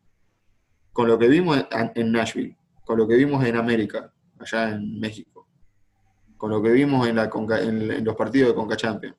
[0.93, 5.45] Con lo que vimos en Nashville, con lo que vimos en América, allá en México
[6.37, 7.29] con lo que vimos en, la
[7.61, 9.15] en, los partidos de Conca Champions.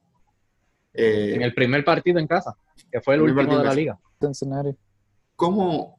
[0.95, 2.57] Eh, en el primer partido en casa,
[2.91, 3.99] que fue el, último de la liga.
[5.37, 5.99] ¿Cómo,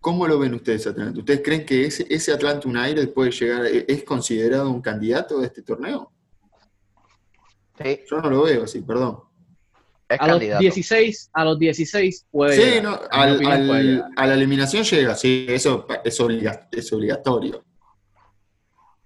[0.00, 1.18] ¿Cómo lo ven ustedes, Atlanta?
[1.18, 5.46] ¿Ustedes creen que ese, ese Atlanta United puede llegar, e, es considerado un candidato de
[5.46, 6.10] este torneo?
[7.82, 8.00] Sí.
[8.10, 9.20] Yo no lo veo así, perdón.
[10.08, 15.46] a los 16, a los 16 puede Sí, no, al, a la eliminación llega, sí,
[15.48, 16.18] eso es,
[16.72, 17.62] es obligatorio.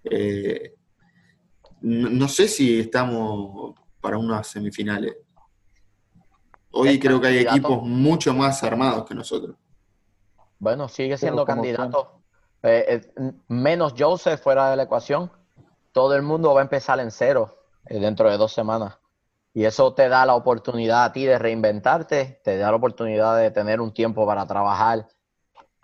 [0.05, 0.75] Eh,
[1.81, 5.17] no, sé si estamos para unas semifinales.
[6.71, 9.57] Hoy creo que hay equipos mucho más armados que nosotros.
[10.65, 12.23] Bueno, sigue siendo candidato.
[12.63, 15.31] Eh, eh, menos Joseph fuera de la ecuación.
[15.93, 18.97] Todo el mundo va a empezar en cero eh, dentro de dos semanas.
[19.53, 23.51] Y eso te da la oportunidad a ti de reinventarte, te da la oportunidad de
[23.51, 25.07] tener un tiempo para trabajar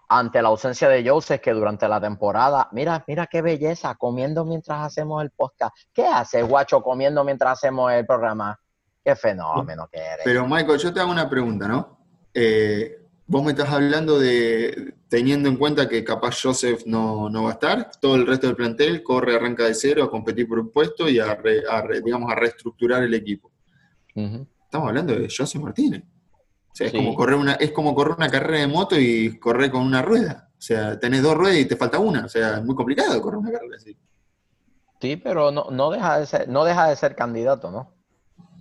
[0.09, 4.81] ante la ausencia de Joseph, que durante la temporada, mira, mira qué belleza, comiendo mientras
[4.81, 5.77] hacemos el podcast.
[5.93, 8.59] ¿Qué hace, guacho, comiendo mientras hacemos el programa?
[9.05, 10.25] Qué fenómeno que eres.
[10.25, 11.99] Pero, Michael, yo te hago una pregunta, ¿no?
[12.33, 13.00] Eh,
[13.31, 17.91] vos me estás hablando de, teniendo en cuenta que capaz Joseph no, va a estar,
[18.01, 21.19] todo el resto del plantel corre, arranca de cero a competir por un puesto y
[21.19, 21.39] a,
[22.05, 23.51] digamos, a reestructurar el equipo.
[24.15, 26.03] Estamos hablando de Joseph Martínez
[26.79, 30.03] es, como correr una, es como correr una carrera de moto y correr con una
[30.03, 30.49] rueda.
[30.53, 32.25] O sea, tenés dos ruedas y te falta una.
[32.25, 33.97] O sea, es muy complicado correr una carrera así.
[35.01, 37.95] Sí, pero no, no, deja, de ser, no deja de ser candidato, ¿no?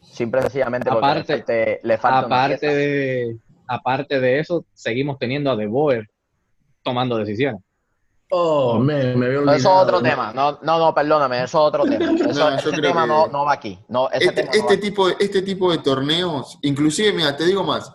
[0.01, 3.38] Simple sencillamente aparte, le falta, aparte de
[3.69, 6.10] Aparte de eso, seguimos teniendo a De Boer
[6.84, 7.62] tomando decisiones.
[8.32, 10.32] Oh, me, me Eso es otro tema.
[10.34, 12.12] No, no, no, perdóname, eso es otro tema.
[12.29, 13.79] Eso, ese tema no, no, va aquí.
[13.88, 17.91] No, este, este tipo, este tipo de torneos, inclusive, mira, te digo más,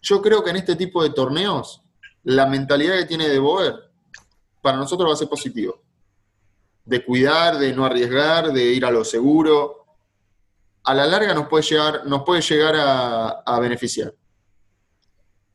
[0.00, 1.82] yo creo que en este tipo de torneos,
[2.24, 3.74] la mentalidad que tiene De Boer,
[4.62, 5.82] para nosotros va a ser positivo.
[6.84, 9.84] De cuidar, de no arriesgar, de ir a lo seguro.
[10.84, 14.14] A la larga nos puede llegar, nos puede llegar a, beneficiar.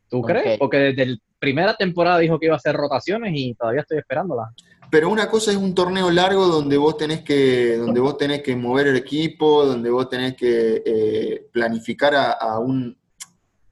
[0.10, 0.58] ¿Tú crees?
[0.58, 4.54] Porque desde la primera temporada dijo que iba a hacer rotaciones y todavía estoy esperándola.
[4.90, 8.56] Pero una cosa es un torneo largo donde vos tenés que, donde vos tenés que
[8.56, 12.98] mover el equipo, donde vos tenés que eh, planificar a, un,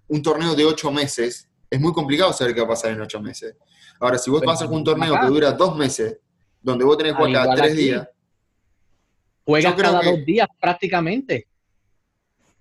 [0.10, 3.22] un torneo de ocho meses, es muy complicado saber qué va a pasar en ocho
[3.22, 3.56] meses.
[4.00, 6.20] Ahora, si vos vas a un torneo que dura dos meses,
[6.62, 8.10] donde vos tenés que jugar cada tres días.
[9.46, 11.48] Juegas cada dos días prácticamente.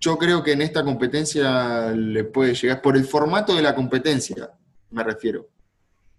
[0.05, 4.51] Yo creo que en esta competencia le puede llegar, por el formato de la competencia,
[4.91, 5.49] me refiero.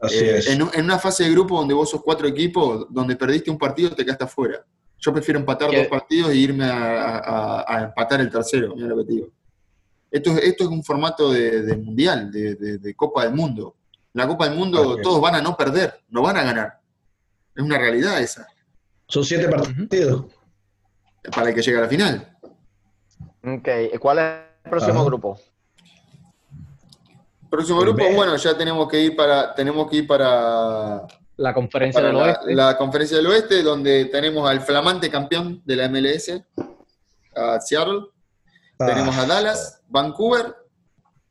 [0.00, 0.48] Así eh, es.
[0.48, 4.04] En, una fase de grupo donde vos sos cuatro equipos, donde perdiste un partido, te
[4.04, 4.66] quedaste afuera.
[4.98, 9.12] Yo prefiero empatar dos partidos e irme a, empatar el tercero, mira lo que te
[9.12, 9.28] digo.
[10.10, 13.76] Esto, esto es un formato de, mundial, de, Copa del Mundo.
[14.14, 16.80] La Copa del Mundo todos van a no perder, no van a ganar.
[17.54, 18.48] Es una realidad esa.
[19.06, 20.24] Son siete partidos.
[21.30, 22.35] Para el que llegue a la final.
[23.46, 23.68] Ok,
[24.00, 24.24] ¿cuál es
[24.64, 25.38] el próximo grupo?
[27.48, 31.06] Próximo grupo, bueno, ya tenemos que ir para, tenemos que ir para
[31.36, 32.54] la conferencia del oeste.
[32.54, 36.42] La conferencia del oeste, donde tenemos al flamante campeón de la MLS,
[37.36, 38.06] a Seattle,
[38.78, 39.26] tenemos a ah.
[39.26, 40.56] Dallas, Vancouver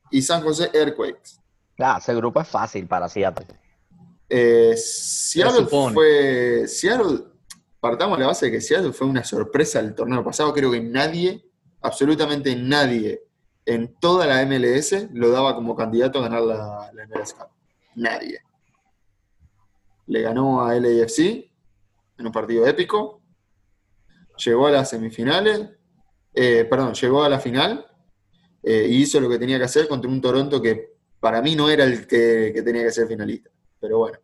[0.10, 1.41] y San José Earthquakes.
[1.80, 3.47] Ah, ese grupo es fácil para Seattle.
[4.30, 6.67] Eh, Seattle fue.
[6.67, 7.25] Seattle,
[7.80, 10.54] partamos de la base de que Seattle fue una sorpresa el torneo pasado.
[10.54, 11.45] Creo que nadie,
[11.86, 13.24] absolutamente nadie,
[13.65, 17.48] en toda la MLS lo daba como candidato a ganar la, la MLS Cup.
[17.95, 18.39] Nadie.
[20.08, 21.19] Le ganó a LAFC
[22.17, 23.21] en un partido épico.
[24.38, 25.76] Llegó a las semifinales
[26.36, 27.86] eh, perdón, llegó a la final
[28.62, 31.69] eh, y hizo lo que tenía que hacer contra un Toronto que para mí no
[31.69, 33.50] era el que, tenía que ser finalista.
[33.80, 34.19] Pero bueno,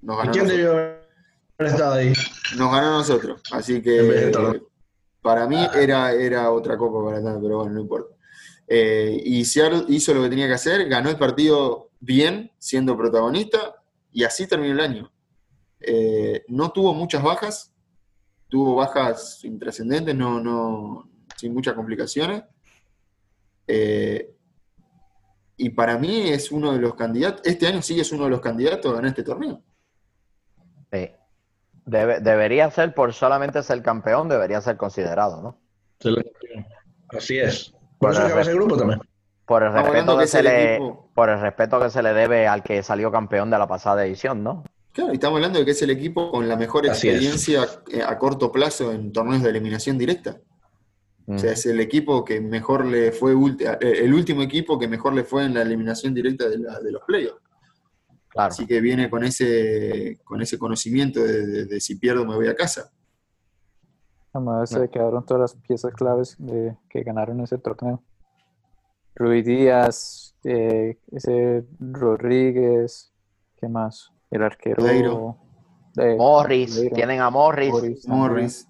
[0.00, 0.32] nos ganó.
[0.32, 2.12] quién debió haber ahí?
[2.56, 3.42] Nos ganó a nosotros.
[3.52, 4.32] Así que
[5.22, 5.72] para mí ah.
[5.74, 8.14] era, era otra copa para nada, pero bueno, no importa.
[8.66, 13.82] Eh, y Seattle hizo lo que tenía que hacer, ganó el partido bien, siendo protagonista,
[14.12, 15.12] y así terminó el año.
[16.48, 17.72] no tuvo muchas bajas,
[18.48, 22.42] tuvo bajas intrascendentes, no, no, sin muchas complicaciones.
[23.66, 24.34] Eh,
[25.56, 28.40] y para mí es uno de los candidatos, este año sí es uno de los
[28.40, 29.62] candidatos a ganar este torneo.
[31.84, 35.58] Debería ser, por solamente ser campeón, debería ser considerado, ¿no?
[37.08, 37.74] Así es.
[37.98, 39.00] Por, eso el, grupo también.
[39.44, 40.78] Por el, respeto que, se le,
[41.14, 44.42] por el respeto que se le debe al que salió campeón de la pasada edición,
[44.42, 44.64] ¿no?
[44.92, 48.18] Claro, y estamos hablando de que es el equipo con la mejor experiencia eh, a
[48.18, 50.40] corto plazo en torneos de eliminación directa.
[51.26, 55.12] O sea, es el equipo que mejor le fue, eh, el último equipo que mejor
[55.12, 57.39] le fue en la eliminación directa de, los playoffs.
[58.36, 62.90] Así que viene con ese, con ese conocimiento de, si pierdo me voy a casa.
[64.32, 68.02] Además se quedaron todas las piezas claves de, que ganaron ese torneo.
[69.16, 73.12] Ruiz Díaz, eh, ese Rodríguez,
[73.56, 74.12] ¿qué más?
[74.30, 75.36] El arquero.
[76.16, 78.06] Morris, tienen a Morris.
[78.06, 78.68] Morris.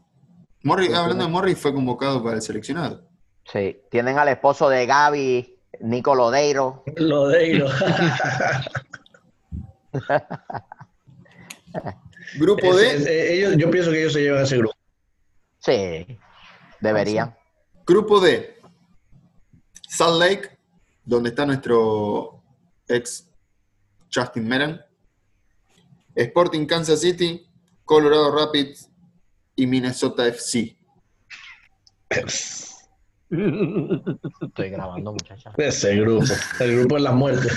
[0.64, 0.94] Morris.
[0.94, 3.03] hablando de Morris, fue convocado para el seleccionado.
[3.44, 6.83] Sí, tienen al esposo de Gaby, Nico Lodeiro.
[6.96, 7.66] Lodeiro.
[12.38, 13.35] grupo D.
[13.35, 14.74] ellos, yo pienso que ellos se llevan a ese grupo.
[15.59, 16.18] Sí,
[16.81, 17.35] deberían.
[17.87, 18.61] Grupo D.
[19.88, 20.59] Salt Lake,
[21.05, 22.42] donde está nuestro
[22.88, 23.29] ex
[24.12, 24.81] Justin Meran.
[26.14, 27.46] Sporting Kansas City,
[27.85, 28.90] Colorado Rapids
[29.57, 30.76] y Minnesota FC.
[34.42, 35.55] Estoy grabando, muchachos.
[35.57, 36.24] Ese grupo,
[36.61, 37.48] el grupo de la muerte.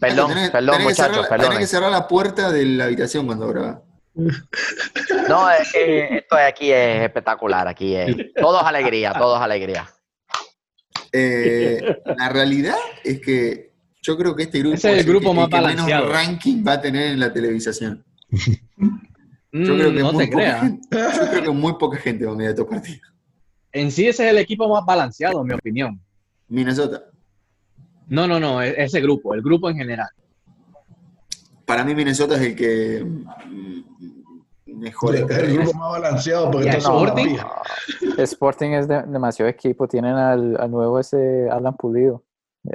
[0.00, 1.58] Perdón, perdón, muchachos, perdón.
[1.58, 3.82] que cerrar la puerta de la habitación cuando graba.
[5.28, 8.16] No, es que esto de aquí es espectacular, aquí es.
[8.34, 9.88] Todo es alegría, todo es alegría.
[11.12, 16.06] Eh, la realidad es que yo creo que este grupo es el grupo más balanceado.
[16.06, 18.04] menos ranking va a tener en la televisación.
[18.30, 22.66] yo creo que no muy yo creo que muy poca gente va a mirar estos
[22.66, 23.02] partidos.
[23.72, 26.00] En sí ese es el equipo más balanceado, en mi opinión.
[26.48, 27.04] Minnesota.
[28.10, 30.08] No, no, no, e-, ese grupo, el grupo en general.
[31.64, 37.36] Para mí Minnesota es el que mm, mejor es el grupo más balanceado porque Sporting?
[38.18, 42.24] Sporting es demasiado equipo, tienen al, al nuevo ese Alan Pulido,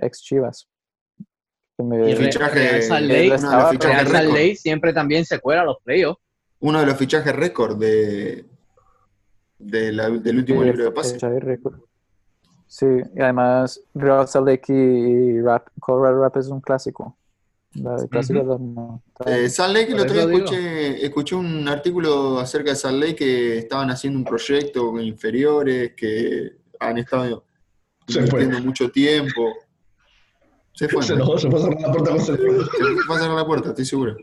[0.02, 0.69] ex Chivas.
[1.78, 2.88] Y el fichaje
[4.06, 6.21] Real Ley siempre también se cuela a los playoffs.
[6.62, 8.45] Uno de los fichajes récord de,
[9.60, 11.17] del último libro de pase.
[12.76, 12.86] Sí,
[13.16, 17.18] y además Real Salt Lake y, Rap, Colorado Rap es un clásico.
[17.74, 23.02] El clásico eh, Salt Lake, el otro día escuché, escuché, un artículo acerca de Salt
[23.02, 27.46] Lake que estaban haciendo un proyecto con inferiores, que han estado
[28.10, 29.54] invirtiendo mucho tiempo.
[30.74, 31.02] Se fue.
[31.02, 32.20] Se, no, se fue a cerrar la puerta.
[32.20, 34.18] Se fue a cerrar la puerta, estoy seguro.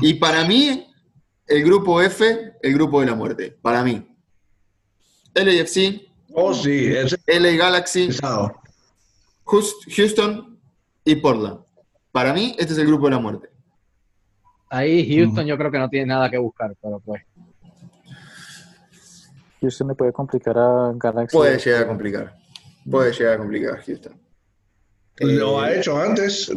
[0.00, 0.86] Y para mí,
[1.48, 3.58] el grupo F, el grupo de la muerte.
[3.60, 4.06] Para mí.
[5.34, 6.11] LAFC.
[6.34, 6.92] Oh, sí.
[7.26, 8.08] LA Galaxy.
[9.44, 10.58] Houston
[11.04, 11.60] y Portland.
[12.10, 13.48] Para mí, este es el grupo de la muerte.
[14.68, 17.22] Ahí Houston yo creo que no tiene nada que buscar, pero pues.
[19.60, 21.36] Houston le puede complicar a Galaxy.
[21.36, 22.34] Puede llegar a complicar.
[22.90, 24.20] Puede llegar a complicar Houston.
[25.18, 26.52] Lo ha hecho antes,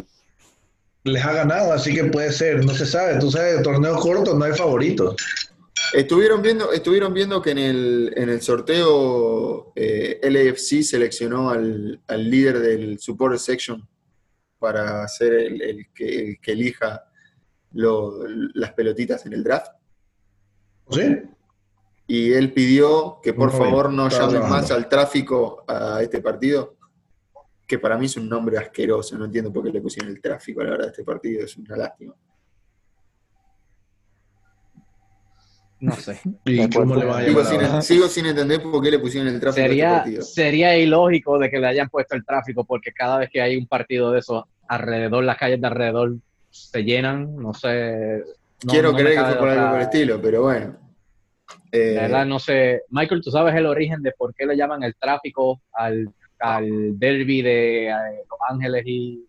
[1.04, 3.18] les ha ganado, así que puede ser, no se sabe.
[3.18, 5.14] Tú sabes, torneos cortos no hay favoritos.
[5.92, 12.58] Estuvieron viendo, estuvieron viendo que en el, en el sorteo eh, LAFC seleccionó al, líder
[12.58, 13.86] del support section
[14.58, 17.04] para ser el, que, elija
[17.72, 19.72] las pelotitas en el draft.
[20.90, 21.22] ¿Sí?
[22.06, 26.76] Y él pidió que por favor no llamen más al tráfico a este partido
[27.66, 30.62] que para mí es un nombre asqueroso, no entiendo por qué le pusieron el tráfico,
[30.62, 32.14] la verdad, este partido es una lástima.
[35.78, 36.20] No sé.
[37.82, 40.22] sigo, sin, entender por qué le pusieron el tráfico sería, a este partido.
[40.22, 43.66] Sería ilógico de que le hayan puesto el tráfico, porque cada vez que hay un
[43.66, 46.16] partido de eso, alrededor, las calles de alrededor
[46.50, 48.22] se llenan, no sé.
[48.60, 50.76] Quiero creer que fue por algo por el estilo, pero bueno.
[51.70, 52.82] de verdad, no sé.
[52.88, 56.08] Michael, ¿tú sabes el origen de por qué le llaman el tráfico al
[56.38, 57.92] al derby de
[58.28, 59.26] Los Ángeles y...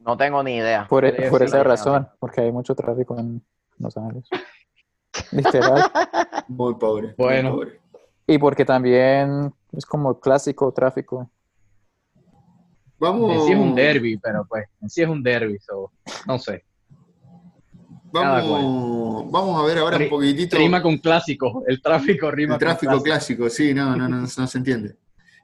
[0.00, 0.86] No tengo ni idea.
[0.88, 3.42] Por, e, esa razón, porque hay mucho tráfico en
[3.78, 4.28] Los Ángeles.
[5.32, 5.90] Literal.
[6.48, 7.14] Muy pobre.
[7.16, 7.60] Bueno.
[8.26, 11.30] Y porque también es como clásico tráfico.
[12.98, 13.32] Vamos.
[13.32, 15.58] En sí es un derby, pero pues, en sí es un derby,
[16.26, 16.64] no sé.
[18.12, 20.56] Vamos, vamos a ver ahora un poquitito.
[20.56, 23.50] Rima con clásico, el tráfico rima el tráfico clásico.
[23.50, 24.96] sí, no, no, no, no se entiende.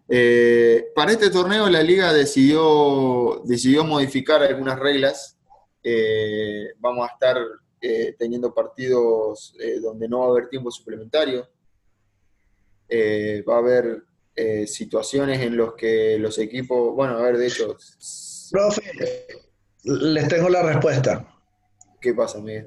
[0.08, 5.38] Eh, para este torneo la liga decidió, decidió modificar algunas reglas.
[5.82, 7.36] Eh, vamos a estar
[7.82, 11.46] eh, teniendo partidos donde no va a haber tiempo suplementario.
[12.90, 14.04] va a haber
[14.34, 17.76] eh, situaciones en los que los equipos, bueno, a ver, de hecho...
[18.50, 18.82] Profe,
[19.84, 21.26] les tengo la respuesta.
[22.00, 22.66] ¿Qué pasa, Miguel?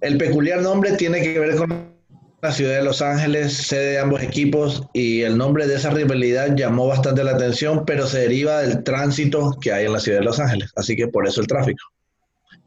[0.00, 1.94] El peculiar nombre tiene que ver con
[2.40, 6.56] la ciudad de Los Ángeles, sede de ambos equipos, y el nombre de esa rivalidad
[6.56, 10.24] llamó bastante la atención, pero se deriva del tránsito que hay en la ciudad de
[10.24, 11.82] Los Ángeles, así que por eso el tráfico,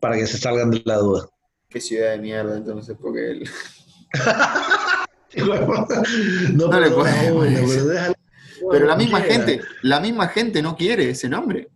[0.03, 1.29] para que se salgan de la duda.
[1.69, 3.49] Qué ciudad de mierda, entonces, porque él...
[6.55, 8.13] no, le puede,
[8.69, 11.69] pero, la misma gente, la misma gente no quiere ese nombre.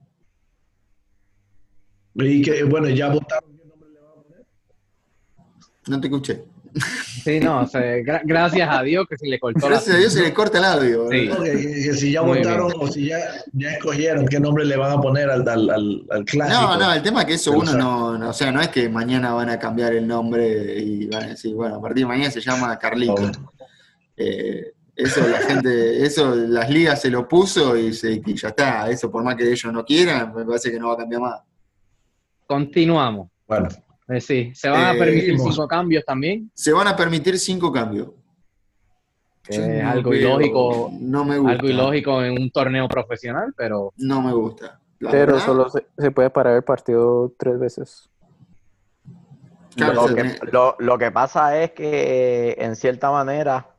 [2.16, 4.46] Y que, bueno, ya votaron qué nombre le van a poner.
[5.88, 6.44] No te escuché.
[7.24, 7.82] Sí, no, o sea,
[8.24, 9.68] gracias a Dios que se le cortó.
[9.68, 11.10] Gracias a Dios se le corta el audio.
[11.10, 11.30] Sí.
[11.44, 13.18] que, si ya votaron o si ya,
[13.54, 15.70] ya, escogieron qué nombre le van a poner al, al,
[16.10, 16.62] al, clásico.
[16.62, 19.34] No, no, el tema es que eso uno no, o sea, no es que mañana
[19.34, 22.42] van a cambiar el nombre y van a decir, bueno, a partir de mañana se
[22.42, 23.32] llama Carlito.
[24.16, 28.90] Eh, eso la gente, eso las ligas se lo puso y, se, y ya está.
[28.90, 31.42] Eso por más que ellos no quieran, me parece que no va a cambiar más.
[32.48, 33.30] Continuamos.
[33.48, 33.68] Bueno.
[34.10, 36.50] Eh, sí, ¿se van a eh, permitir cinco cambios también?
[36.54, 38.10] Se van a permitir cinco cambios.
[39.84, 40.92] algo ilógico.
[41.00, 41.54] No me gusta.
[41.54, 43.94] Algo ilógico en un torneo profesional, pero.
[43.98, 44.80] No me gusta.
[45.00, 48.10] pero solo se, puede parar el partido tres veces.
[49.76, 50.36] lo, que,
[50.80, 53.76] lo que pasa es que, en cierta manera,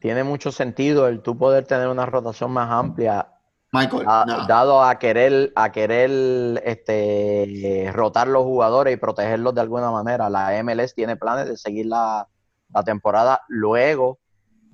[0.00, 3.37] tiene mucho sentido el tú poder tener una rotación más amplia
[3.78, 4.04] Michael,
[4.46, 10.28] dado a querer, a querer este, rotar los jugadores y protegerlos de alguna manera.
[10.28, 12.28] La MLS tiene planes de seguir la,
[12.84, 14.18] temporada luego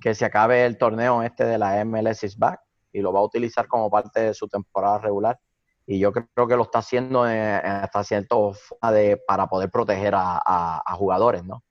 [0.01, 2.59] que se acabe el torneo este de la MLS is back
[2.91, 5.39] y lo va a utilizar como parte de su temporada regular.
[5.87, 8.53] Y yo creo que lo está haciendo hasta cierto
[8.91, 11.63] de, para poder proteger a, jugadores, ¿no?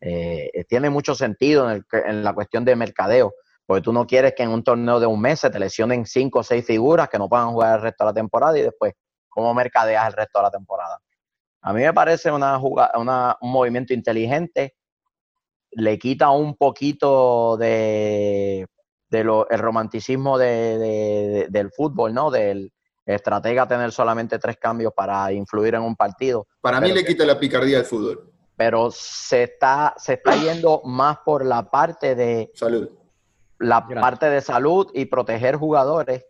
[0.00, 3.32] Eh, tiene mucho sentido en, en la cuestión de mercadeo
[3.66, 6.40] porque tú no quieres que en un torneo de un mes se te lesionen cinco
[6.40, 8.92] o seis figuras que no puedan jugar el resto de la temporada y después,
[9.28, 10.98] ¿cómo mercadeas el resto de la temporada?
[11.62, 14.74] A mí me parece una, una un movimiento inteligente.
[15.70, 18.66] Le quita un poquito de,
[19.08, 22.30] de lo, el romanticismo de, del fútbol, ¿no?
[22.30, 22.70] Del
[23.06, 26.46] estratega tener solamente tres cambios para influir en un partido.
[26.60, 28.30] Para mí le quita la picardía al fútbol.
[28.56, 32.50] Pero se está, se está yendo más por la parte de...
[32.54, 33.03] Salud
[33.58, 36.24] la parte de salud y proteger jugadores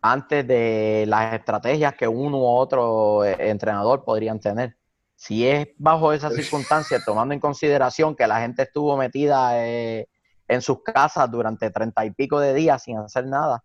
[0.00, 4.76] antes de las estrategias que uno u otro eh, entrenador podrían tener.
[5.16, 10.08] Si es bajo esas circunstancias, tomando en consideración que la gente estuvo metida eh,
[10.46, 13.64] en sus casas durante treinta y pico de días sin hacer nada,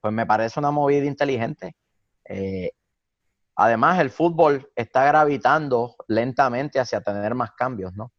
[0.00, 1.74] pues me parece una movida inteligente.
[2.24, 2.70] Eh,
[3.56, 8.12] además, el fútbol está gravitando lentamente hacia tener más cambios, ¿no?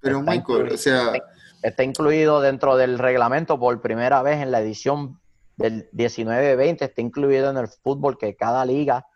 [0.00, 1.12] Pero Michael, o sea,
[1.62, 5.20] está incluido dentro del reglamento por primera vez en la edición
[5.56, 9.06] del 19-20, está incluido en el fútbol que cada liga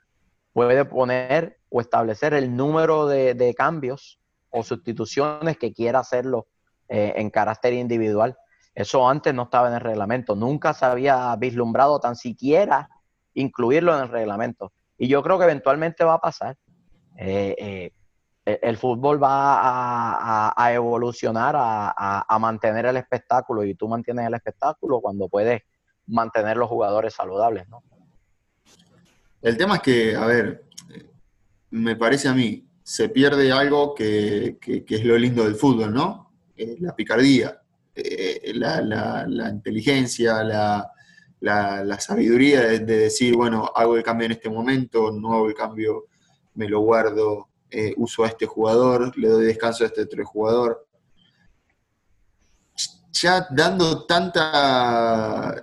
[0.53, 4.19] puede poner o establecer el número de, cambios
[4.51, 6.49] o sustituciones que quiera hacerlo
[6.89, 8.37] eh, en carácter individual.
[8.75, 12.89] Eso antes no estaba en el reglamento, nunca se había vislumbrado tan siquiera
[13.35, 14.73] incluirlo en el reglamento.
[14.99, 16.57] Y yo creo que eventualmente va a pasar.
[17.17, 17.93] Eh, eh,
[18.63, 25.29] el fútbol va a, evolucionar a, mantener el espectáculo y tú mantienes el espectáculo cuando
[25.29, 25.63] puedes
[26.07, 27.83] mantener los jugadores saludables, ¿no?
[29.43, 30.65] El tema es que, a ver,
[31.71, 36.33] me parece a mí, se pierde algo que, es lo lindo del fútbol, ¿no?
[36.57, 37.61] Eh, la picardía,
[37.95, 45.11] eh, la, inteligencia, la, sabiduría de, de decir, bueno, hago el cambio en este momento,
[45.13, 46.07] no hago el cambio,
[46.55, 50.87] me lo guardo, eh, uso a este jugador, le doy descanso a este otro jugador.
[53.13, 55.61] Ya dando tanta...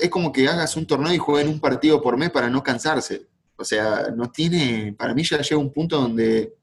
[0.00, 3.26] es como que hagas un torneo y jueguen un partido por mes para no cansarse.
[3.56, 4.94] O sea, no tiene...
[4.96, 6.54] Para mí ya llega un punto donde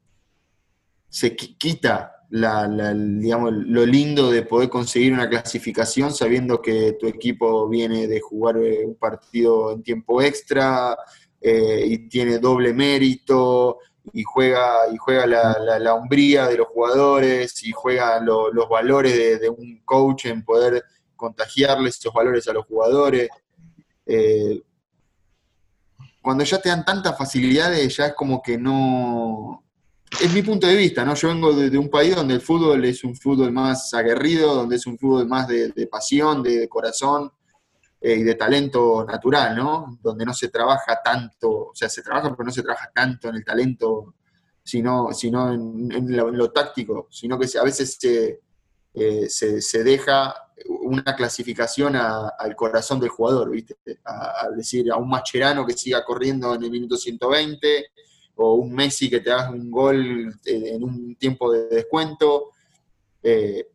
[1.10, 8.20] se quita lo lindo de poder conseguir una clasificación sabiendo que tu equipo viene de
[8.20, 10.98] jugar eh, un partido en tiempo extra
[11.40, 13.80] eh, y tiene doble mérito
[14.14, 19.50] y juega, y juega la, la, hombría de los jugadores y juega los valores de,
[19.50, 20.84] un coach en poder
[21.16, 23.30] contagiarles esos valores a los jugadores.
[24.06, 24.62] Eh,
[26.22, 29.64] cuando ya te dan tantas facilidades, ya es como que no...
[30.22, 31.14] Es mi punto de vista, ¿no?
[31.14, 34.88] Yo vengo de, un país donde el fútbol es un fútbol más aguerrido, donde es
[34.88, 37.32] un fútbol más de, pasión, de corazón,
[38.02, 39.98] eh, y de talento natural, ¿no?
[40.02, 43.36] Donde no se trabaja tanto, o sea, se trabaja pero no se trabaja tanto en
[43.36, 44.16] el talento,
[44.64, 48.42] sino, sino en, lo, táctico, sino que a veces se,
[48.94, 50.34] eh, se, deja
[50.68, 53.78] una clasificación al corazón del jugador, ¿viste?
[54.06, 57.88] A, decir, a un Macherano que siga corriendo en el minuto 120,
[58.36, 62.52] o un Messi que te haga un gol en un tiempo de descuento.
[63.22, 63.68] Eh,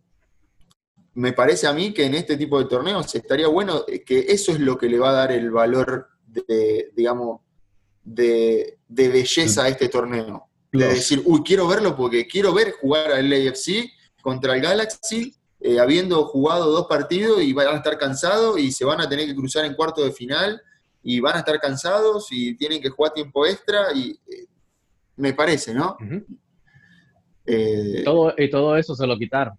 [1.20, 4.60] me parece a mí que en este tipo de torneos estaría bueno que eso es
[4.60, 7.42] lo que le va a dar el valor de, digamos,
[8.02, 10.48] de, belleza a este torneo.
[10.72, 13.90] De decir, uy, quiero verlo porque quiero ver jugar al AFC
[14.22, 18.86] contra el Galaxy, eh, habiendo jugado dos partidos y van a estar cansados y se
[18.86, 20.62] van a tener que cruzar en cuarto de final
[21.02, 24.46] y van a estar cansados y tienen que jugar tiempo extra y eh,
[25.16, 25.98] me parece, ¿no?
[27.44, 29.58] Eh, todo, y todo eso se lo quitaron.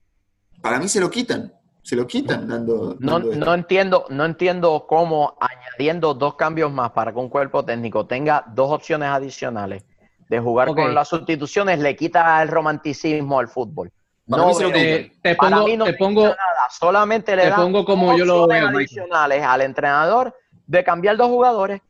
[0.61, 2.95] Para mí se lo quitan, se lo quitan dando...
[2.99, 8.45] no, entiendo, no entiendo cómo añadiendo dos cambios más para que un cuerpo técnico tenga
[8.53, 9.83] dos opciones adicionales
[10.31, 13.91] de jugar con las sustituciones le quita el romanticismo al fútbol.
[14.27, 16.37] no, te, pongo, mí no te pongo, nada.
[16.69, 20.33] solamente le te pongo como yo lo veo, adicionales al entrenador
[20.65, 21.81] de cambiar dos jugadores.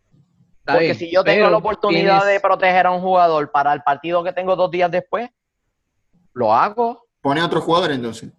[0.66, 4.34] Porque si yo tengo la oportunidad de proteger a un jugador para el partido que
[4.34, 5.30] tengo dos días después,
[6.34, 7.06] lo hago.
[7.22, 8.32] Pone otro jugador entonces.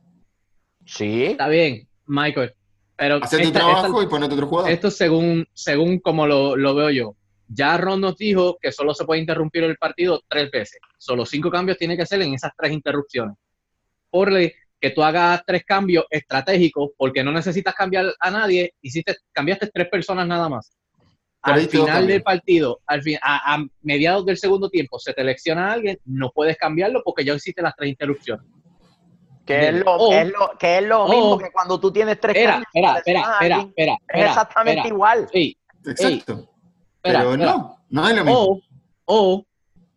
[0.85, 1.24] Sí.
[1.24, 2.55] Está bien, Michael.
[2.97, 4.70] Pero Hacer tu trabajo y pone otro jugador.
[4.70, 7.16] Esto según, según como lo, lo, veo yo.
[7.49, 10.78] Ya Ron nos dijo que solo se puede interrumpir el partido tres veces.
[10.99, 13.37] Solo cinco cambios tiene que hacer en esas tres interrupciones.
[14.11, 19.70] Por que tú hagas tres cambios estratégicos, porque no necesitas cambiar a nadie, hiciste, cambiaste
[19.72, 20.72] tres personas nada más
[21.43, 25.72] al final del partido, al fin, a, mediados del segundo tiempo, se te elecciona a
[25.72, 28.47] alguien, no puedes cambiarlo porque ya hiciste las tres interrupciones.
[29.45, 29.99] Que es lo,
[30.59, 34.88] que es lo, mismo que cuando tú tienes tres espera, espera, espera, espera, Es exactamente
[34.88, 35.28] igual.
[35.32, 36.49] Sí, Exacto.
[37.01, 38.61] pero no, no es lo mismo.
[39.05, 39.45] O,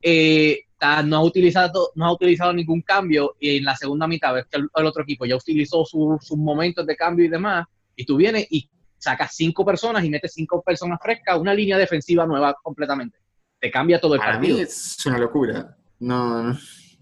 [0.01, 0.61] eh,
[1.03, 4.57] no, ha utilizado, no ha utilizado ningún cambio y en la segunda mitad ves que
[4.57, 7.65] el, otro equipo ya utilizó sus momentos de cambio y demás,
[7.95, 12.25] y tú vienes y sacas cinco personas y metes cinco personas frescas, una línea defensiva
[12.25, 13.19] nueva completamente.
[13.59, 14.57] Te cambia todo el Para partido.
[14.57, 15.77] Mí es una locura.
[15.99, 16.57] No,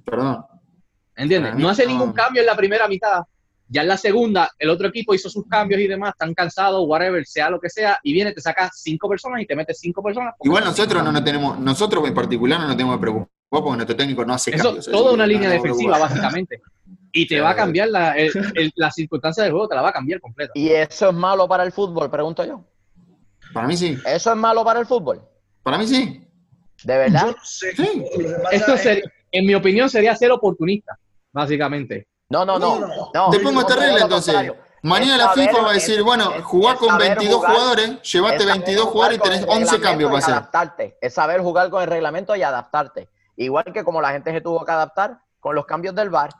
[0.06, 0.46] perdón.
[1.16, 1.56] ¿Entiendes?
[1.56, 3.24] No hace ningún cambio en la primera mitad.
[3.68, 7.26] Ya en la segunda, el otro equipo hizo sus cambios y demás, están cansados, whatever,
[7.26, 10.36] sea lo que sea, y viene, te saca cinco personas y te metes cinco personas.
[10.42, 13.96] Igual nosotros no nos tenemos, nosotros en particular no nos tenemos que preocupar porque nuestro
[13.96, 14.86] técnico no hace cambios.
[14.86, 16.62] Toda una línea defensiva, básicamente.
[17.12, 18.16] Y te va a cambiar la,
[18.76, 20.52] la circunstancia del juego, te la va a cambiar completa.
[20.56, 22.10] ¿Y eso es malo para el fútbol?
[22.10, 22.66] Pregunto yo.
[23.54, 23.98] Para mí sí.
[24.06, 25.22] ¿Eso es malo para el fútbol?
[25.62, 26.28] Para mí sí.
[26.84, 27.36] ¿De verdad?
[27.44, 27.68] Sí.
[28.52, 28.76] Esto
[29.32, 30.98] en mi opinión sería ser oportunista,
[31.34, 32.08] básicamente.
[32.30, 32.80] No, no, no.
[33.14, 34.54] no, Después esta regla entonces.
[34.84, 39.22] Mañana la FIFA va a decir, bueno, jugá con 22 jugadores, llévate 22 jugadores y
[39.22, 40.34] tenés 11 cambios para hacer.
[40.34, 40.98] Adaptarte.
[41.00, 43.08] Es saber jugar con el reglamento y adaptarte.
[43.38, 46.32] Igual que como la gente se tuvo que adaptar con los cambios del VAR,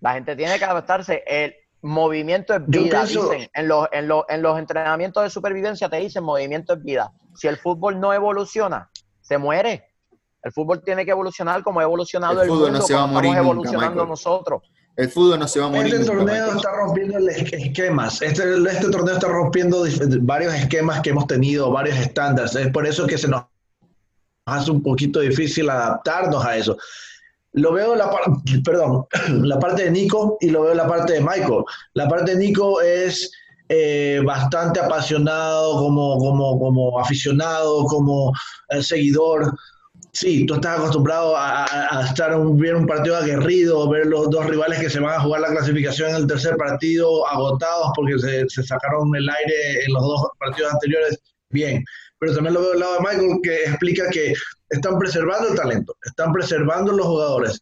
[0.00, 1.22] la gente tiene que adaptarse.
[1.26, 3.48] El movimiento es vida, dicen.
[3.54, 7.12] En los, en, los, en los entrenamientos de supervivencia te dicen movimiento es vida.
[7.36, 9.92] Si el fútbol no evoluciona, se muere.
[10.46, 13.30] El fútbol tiene que evolucionar como ha evolucionado el, fútbol no se va a morir
[13.30, 14.62] estamos evolucionando nosotros.
[14.94, 15.92] El fútbol no se va a morir.
[15.92, 18.22] Este torneo está rompiendo esquemas.
[18.22, 19.84] Este, este torneo está rompiendo
[20.20, 22.54] varios esquemas que hemos tenido, varios estándares.
[22.54, 23.42] Es por eso que se nos
[24.46, 26.78] hace un poquito difícil adaptarnos a eso.
[27.50, 28.08] Lo veo la,
[28.64, 29.04] perdón,
[29.42, 31.64] la parte de Nico y lo veo la parte de Michael.
[31.94, 33.32] La parte de Nico es
[33.68, 38.32] eh, bastante apasionado como, como, como aficionado, como
[38.68, 39.52] eh, seguidor.
[40.16, 44.78] Sí, tú estás acostumbrado a, estar un, ver un partido aguerrido, ver los dos rivales
[44.78, 48.62] que se van a jugar la clasificación en el tercer partido agotados porque se, se
[48.62, 51.18] sacaron el aire en los dos partidos anteriores.
[51.50, 51.84] Bien,
[52.18, 54.32] pero también lo veo del lado de Michael que explica que
[54.70, 57.60] están preservando el talento, están preservando los jugadores.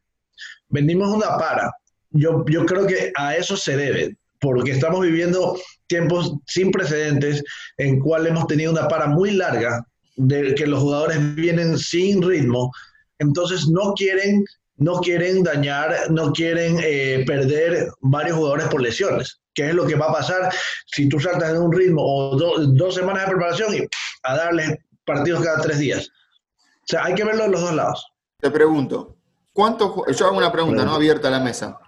[0.68, 1.72] Vendimos una para.
[2.10, 7.42] Yo, yo creo que a eso se debe, porque estamos viviendo tiempos sin precedentes
[7.78, 9.84] en cual hemos tenido una para muy larga
[10.16, 12.70] de que los jugadores vienen sin ritmo,
[13.18, 14.44] entonces no quieren
[14.76, 19.94] no quieren dañar, no quieren eh, perder varios jugadores por lesiones, que es lo que
[19.94, 20.52] va a pasar
[20.86, 23.80] si tú saltas en un ritmo o dos semanas de preparación y
[24.24, 26.08] a darle partidos cada tres días.
[26.08, 28.06] O sea, hay que verlo en los dos lados.
[28.40, 29.16] Te pregunto,
[29.52, 31.78] ¿cuántos, yo hago una pregunta, no abierta a la mesa.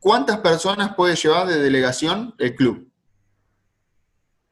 [0.00, 2.90] ¿Cuántas personas puede llevar de delegación el club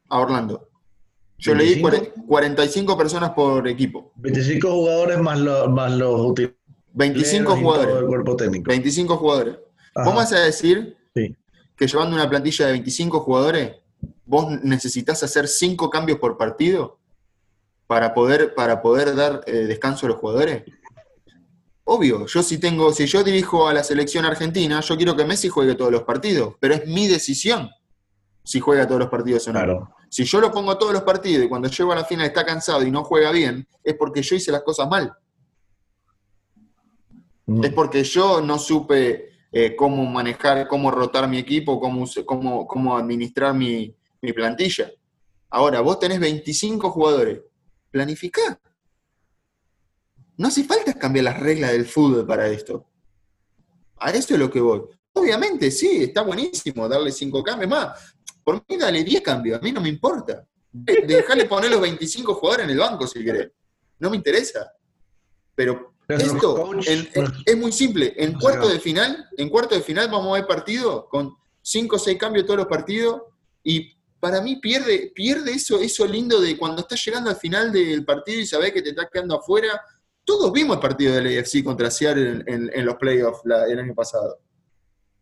[0.08, 0.69] a Orlando?
[1.41, 1.82] Yo leí
[2.26, 4.12] 45 personas por equipo.
[4.16, 6.34] 25 jugadores más, más los
[6.93, 8.05] 25 jugadores.
[8.07, 8.68] cuerpo técnico.
[8.68, 9.57] 25 jugadores.
[9.95, 13.76] ¿Cómo vas a decir que llevando una plantilla de 25 jugadores,
[14.26, 16.99] vos necesitas hacer 5 cambios por partido
[17.86, 20.62] para poder, para poder dar eh, descanso a los jugadores?
[21.84, 25.49] Obvio, yo si tengo, si yo dirijo a la selección argentina, yo quiero que Messi
[25.49, 27.70] juegue todos los partidos, pero es mi decisión.
[28.45, 29.95] si juega todos los partidos o no.
[30.11, 32.82] Si yo lo pongo todos los partidos y cuando llego a la final está cansado
[32.82, 35.12] y no juega bien, es porque yo hice las cosas mal.
[37.46, 37.64] Mm.
[37.64, 42.96] Es porque yo no supe eh, cómo manejar, cómo rotar mi equipo, cómo, cómo, cómo
[42.98, 44.90] administrar mi, mi plantilla.
[45.48, 47.42] Ahora, vos tenés 25 jugadores.
[47.92, 48.61] Planificá.
[50.36, 52.84] No hace falta cambiar las reglas del fútbol para esto.
[53.98, 54.82] A eso es lo que voy.
[55.12, 58.14] Obviamente, sí, está buenísimo darle 5 cambios más.
[58.45, 59.59] Por mí, dale 10 cambios.
[59.59, 60.47] A mí no me importa.
[60.72, 63.51] Dejale poner los 25 jugadores en el banco si querés.
[63.99, 64.72] No me interesa.
[65.55, 66.70] Pero esto
[67.47, 68.14] es muy simple.
[68.16, 71.99] En cuarto de final, en cuarto de final vamos a ver partido con 5 o
[71.99, 73.22] 6 cambios todos los partidos
[73.62, 78.05] y para mí pierde, pierde eso, eso lindo de cuando estás llegando al final del
[78.05, 79.80] partido y sabés que te estás quedando afuera.
[80.24, 84.41] Todos vimos el partido del AFC contra Seattle en, los playoffs el año pasado.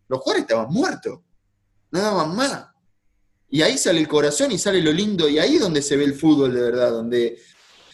[0.09, 1.21] Los jugadores estaban muertos,
[1.91, 2.68] no daban más.
[3.51, 6.05] Y ahí sale el corazón y sale lo lindo, y ahí es donde se ve
[6.05, 7.39] el fútbol de verdad, donde,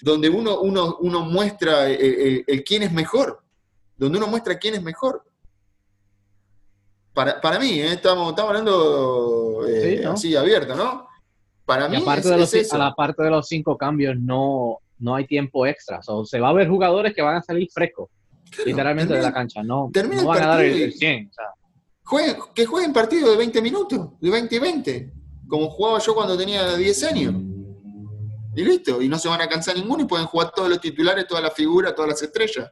[0.01, 3.41] donde uno, uno, uno muestra el, quién es mejor,
[3.97, 5.25] donde uno muestra quién es mejor.
[7.13, 7.93] Para, para mí, ¿eh?
[7.93, 11.07] estamos, estamos hablando eh, así abierto, ¿no?
[11.65, 15.27] Para mí, aparte de los, a la parte de los cinco cambios, no, no hay
[15.27, 16.01] tiempo extra.
[16.09, 18.11] O se va a ver jugadores que van a salir frescos,
[18.67, 19.63] literalmente de la cancha.
[19.63, 21.31] No, no van a dar el, 100.
[22.53, 25.13] que jueguen partidos de 20 minutos, de 20 y 20,
[25.49, 27.35] como jugaba yo cuando tenía 10 años.
[28.57, 31.27] Y listo, y no se van a cansar ninguno y pueden jugar todos los titulares,
[31.27, 32.71] todas las figuras, todas las estrellas.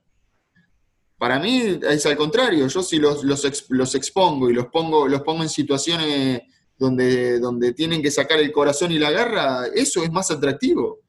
[1.18, 5.42] Para mí es al contrario, yo si los, los, expongo y los pongo, los pongo
[5.42, 6.42] en situaciones
[6.76, 11.00] donde, donde tienen que sacar el corazón y la garra, eso es más atractivo.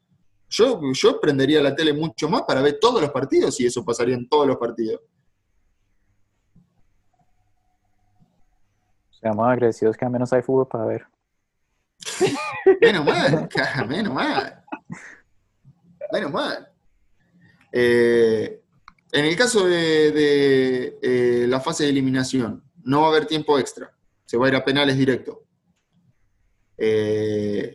[0.48, 4.14] Yo, yo prendería la tele mucho más para ver todos los partidos y eso pasaría
[4.14, 5.00] en todos los partidos.
[9.20, 11.13] Seamos agradecidos que al menos hay fútbol para ver.
[12.80, 13.48] Menos mal,
[13.88, 14.64] menos mal.
[16.12, 16.68] Menos mal.
[17.72, 18.60] Eh,
[19.12, 23.92] en el caso de, eh, la fase de eliminación, no va a haber tiempo extra.
[24.24, 25.44] Se va a ir a penales directo.
[26.76, 27.73] Eh,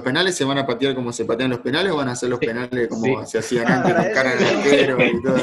[0.00, 2.30] ¿Los penales se van a patear como se patean los penales o van a ser
[2.30, 5.36] los penales como se hacían antes con cara de arquero y todo?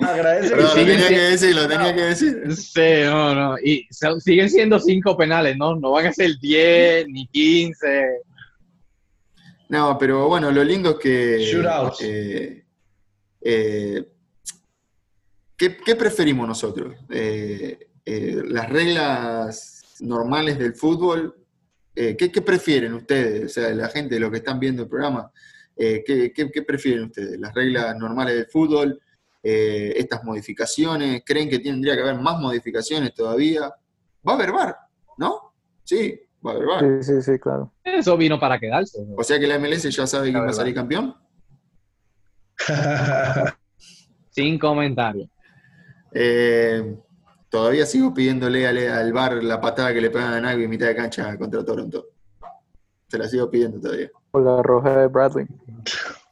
[0.00, 2.56] Agradece lo tenía que decir, lo tenía que decir.
[2.56, 3.56] Sí, no, no.
[3.62, 3.86] Y
[4.18, 5.76] siguen siendo cinco penales, ¿no?
[5.76, 7.86] No van a ser 10 ni 15.
[9.68, 11.52] No, pero bueno, lo lindo es que.
[12.00, 12.64] Eh,
[13.42, 14.08] eh,
[15.56, 16.96] ¿qué, preferimos nosotros?
[17.08, 17.78] Eh,
[18.48, 21.41] ¿Las reglas normales del fútbol?
[21.94, 23.44] ¿Qué, prefieren ustedes?
[23.44, 25.30] O sea, la gente, los que están viendo el programa,
[25.76, 27.38] ¿qué, prefieren ustedes?
[27.38, 29.00] ¿Las reglas normales del fútbol?
[29.42, 31.22] ¿Estas modificaciones?
[31.24, 33.62] ¿Creen que tendría que haber más modificaciones todavía?
[34.26, 34.76] Va a haber bar,
[35.18, 35.54] ¿no?
[35.84, 37.72] Sí, Sí, sí, sí, claro.
[37.84, 38.98] Eso vino para quedarse.
[39.16, 41.14] O sea que la MLS ya sabe quién va a salir campeón.
[44.30, 45.28] Sin comentario.
[46.12, 46.96] Eh,
[47.52, 50.96] todavía sigo pidiéndole al, bar la patada que le pegan a Nagui en mitad de
[50.96, 52.06] cancha contra Toronto.
[53.06, 54.10] Se la sigo pidiendo todavía.
[54.30, 55.46] O la roja de Bradley.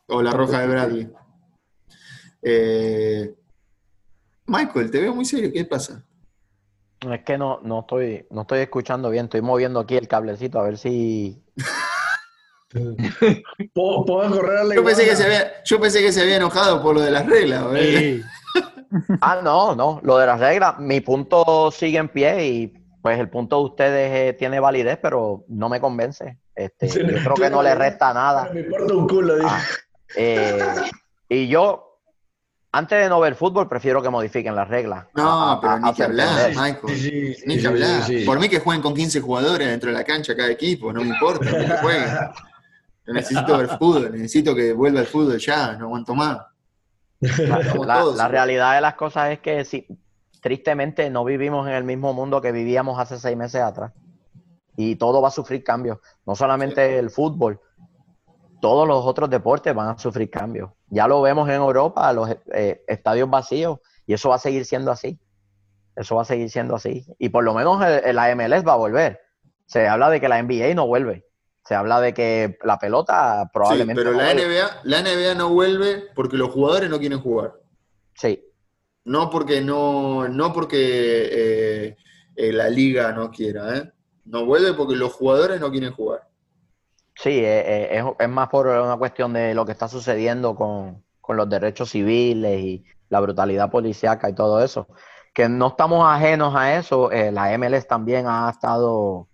[0.06, 1.12] O la roja de Bradley.
[2.40, 3.34] Eh,
[4.46, 5.52] Michael, te veo muy serio.
[5.52, 6.02] ¿Qué pasa?
[7.00, 10.64] Es que no, no, estoy, no estoy escuchando bien, estoy moviendo aquí el cablecito a
[10.64, 11.44] ver si.
[13.74, 17.02] ¿Puedo, correr yo, pensé que se había, yo pensé que se había enojado por lo
[17.02, 17.64] de las reglas.
[19.20, 22.72] Ah, no, no, lo de las reglas, mi punto sigue en pie y
[23.02, 26.38] pues el punto de ustedes eh, tiene validez, pero no me convence.
[26.54, 28.50] Este, yo creo que no le resta nada.
[28.52, 29.34] Me importa un culo.
[29.44, 29.62] Ah,
[30.16, 30.58] eh,
[31.28, 31.98] y yo,
[32.72, 35.06] antes de no ver fútbol, prefiero que modifiquen las reglas.
[35.14, 37.36] No, pero ni que hablar, Michael.
[37.46, 38.02] ni que hablar.
[38.26, 41.08] Por mí que jueguen con 15 jugadores dentro de la cancha cada equipo, no me
[41.08, 42.08] importa que jueguen.
[43.06, 46.38] necesito ver fútbol, necesito que vuelva el fútbol ya, no aguanto más.
[48.16, 49.86] La, realidad de las cosas es que si,
[50.40, 53.92] tristemente no vivimos en el mismo mundo que vivíamos hace seis meses atrás.
[54.76, 55.98] Y todo va a sufrir cambios.
[56.24, 57.60] No solamente el fútbol,
[58.60, 60.70] todos los otros deportes van a sufrir cambios.
[60.88, 64.90] Ya lo vemos en Europa, los eh, estadios vacíos, y eso va a seguir siendo
[64.90, 65.20] así.
[65.96, 67.04] Eso va a seguir siendo así.
[67.18, 69.20] Y por lo menos la MLS va a volver.
[69.66, 71.26] Se habla de que la NBA no vuelve.
[71.70, 74.02] Se habla de que la pelota probablemente.
[74.02, 77.52] Sí, pero la, NBA, la NBA no vuelve porque los jugadores no quieren jugar.
[78.16, 78.44] Sí.
[79.04, 81.96] No porque no, no porque eh,
[82.34, 83.92] eh, la liga no quiera,
[84.24, 86.26] No vuelve porque los jugadores no quieren jugar.
[87.14, 91.48] Sí, eh, eh, es, más por una cuestión de lo que está sucediendo con, los
[91.48, 94.88] derechos civiles y la brutalidad policíaca y todo eso.
[95.32, 97.12] que no estamos ajenos a eso.
[97.12, 99.28] Eh, la MLS también ha estado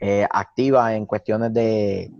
[0.00, 2.10] eh, activa en cuestiones de,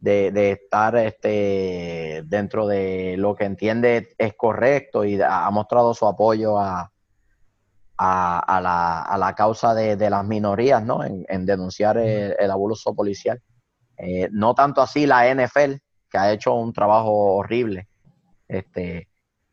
[0.00, 6.58] de, estar este, dentro de lo que entiende es correcto y ha mostrado su apoyo
[6.58, 6.92] a,
[7.98, 11.00] a, la, a la, causa de, las minorías, ¿no?
[11.04, 13.42] En, denunciar el, abuso policial.
[13.96, 15.74] Eh, no tanto así la NFL,
[16.08, 17.88] que ha hecho un trabajo horrible.
[18.46, 19.08] Este,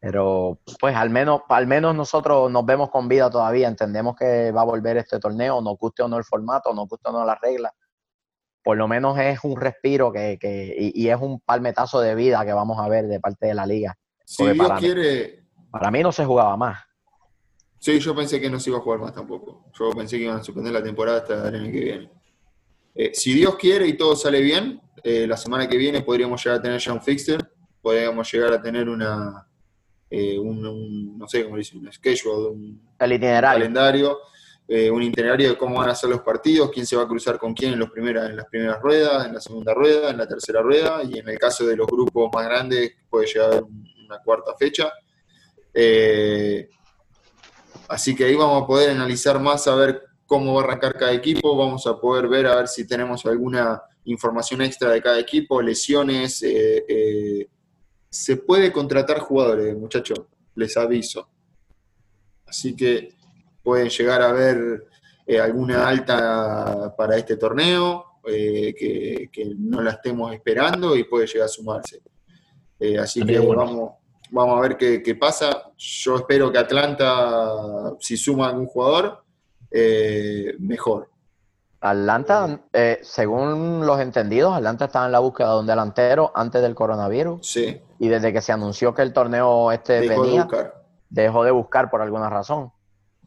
[0.05, 4.61] pero pues al menos, al menos nosotros nos vemos con vida todavía, entendemos que va
[4.61, 7.33] a volver este torneo, nos guste o no el formato, nos guste o no la
[7.41, 7.73] regla.
[8.63, 12.53] Por lo menos es un respiro que, que y, es un palmetazo de vida que
[12.53, 13.97] vamos a ver de parte de la liga.
[14.23, 15.43] Si Dios para quiere.
[15.57, 16.83] Mí, para mí no se jugaba más.
[17.79, 19.71] Sí, yo pensé que no se iba a jugar más tampoco.
[19.73, 22.11] Yo pensé que iban a suspender la temporada hasta el año que viene.
[22.93, 26.59] Eh, si Dios quiere y todo sale bien, eh, la semana que viene podríamos llegar
[26.59, 27.43] a tener ya un fixture,
[27.81, 29.44] podríamos llegar a tener una,
[30.15, 34.19] eh, un, no sé cómo dicen, un schedule, un, calendario,
[34.67, 37.53] un itinerario de cómo van a ser los partidos, quién se va a cruzar con
[37.53, 40.61] quién en, los primeras, en las primeras ruedas, en la segunda rueda, en la tercera
[40.61, 44.55] rueda, y en el caso de los grupos más grandes puede llegar a una cuarta
[44.57, 44.91] fecha.
[47.87, 51.13] así que ahí vamos a poder analizar más a ver cómo va a arrancar cada
[51.13, 55.61] equipo, vamos a poder ver a ver si tenemos alguna información extra de cada equipo,
[55.61, 56.41] lesiones.
[56.43, 57.47] Eh, eh,
[58.15, 60.21] se puede contratar jugadores, muchachos,
[60.55, 61.27] les aviso.
[62.45, 63.09] Así que
[63.61, 64.87] pueden llegar a ver
[65.27, 71.49] eh, alguna alta para este torneo, que, no la estemos esperando y puede llegar a
[71.49, 72.01] sumarse.
[72.99, 73.93] así que vamos,
[74.31, 75.71] vamos a ver qué, qué pasa.
[75.77, 79.25] Yo espero que Atlanta, si suma algún jugador,
[79.69, 81.09] eh, mejor.
[81.89, 86.75] Atlanta, eh, según los entendidos, Atlanta estaba en la búsqueda de un delantero antes del
[86.75, 87.45] coronavirus.
[87.45, 87.79] Sí.
[87.99, 90.85] Y desde que se anunció que el torneo este dejó venía, de buscar.
[91.09, 92.71] dejó de buscar por alguna razón.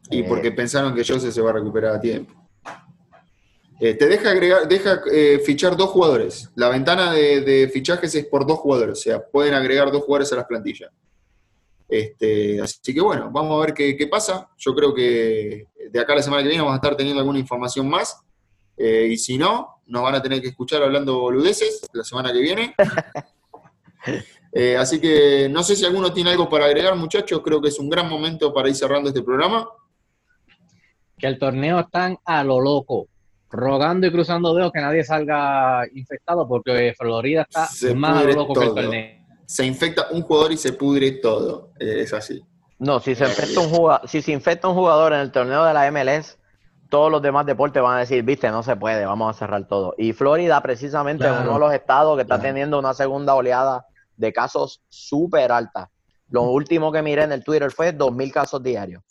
[0.09, 2.33] Y porque eh, pensaron que Jose se va a recuperar a tiempo.
[3.79, 5.01] te deja agregar, deja
[5.45, 6.49] fichar dos jugadores.
[6.55, 10.31] La ventana de, de, fichajes es por dos jugadores, o sea, pueden agregar dos jugadores
[10.33, 10.91] a las plantillas.
[11.89, 14.47] Este, así que bueno, vamos a ver qué, pasa.
[14.57, 17.39] Yo creo que de acá a la semana que viene vamos a estar teniendo alguna
[17.39, 18.21] información más.
[18.79, 22.39] Eh, y si no, nos van a tener que escuchar hablando boludeces la semana que
[22.39, 22.75] viene.
[24.51, 27.41] Eh, así que no sé si alguno tiene algo para agregar, muchachos.
[27.43, 29.69] Creo que es un gran momento para ir cerrando este programa.
[31.19, 33.07] Que el torneo están a lo loco,
[33.51, 38.53] rogando y cruzando dedos que nadie salga infectado, porque Florida está más a lo loco
[38.55, 39.19] que el torneo
[39.49, 41.71] se infecta un jugador y se pudre todo.
[41.79, 42.45] Eh, es así.
[42.77, 45.73] No, si se, infecta un jugador, si se infecta un jugador en el torneo de
[45.73, 46.37] la MLS,
[46.89, 49.93] todos los demás deportes van a decir, viste, no se puede, vamos a cerrar todo.
[49.97, 53.85] Y Florida precisamente es uno de los estados que está teniendo una segunda oleada
[54.17, 55.89] de casos súper alta.
[56.29, 59.03] Lo último que miré en el Twitter fue 2.000 casos diarios.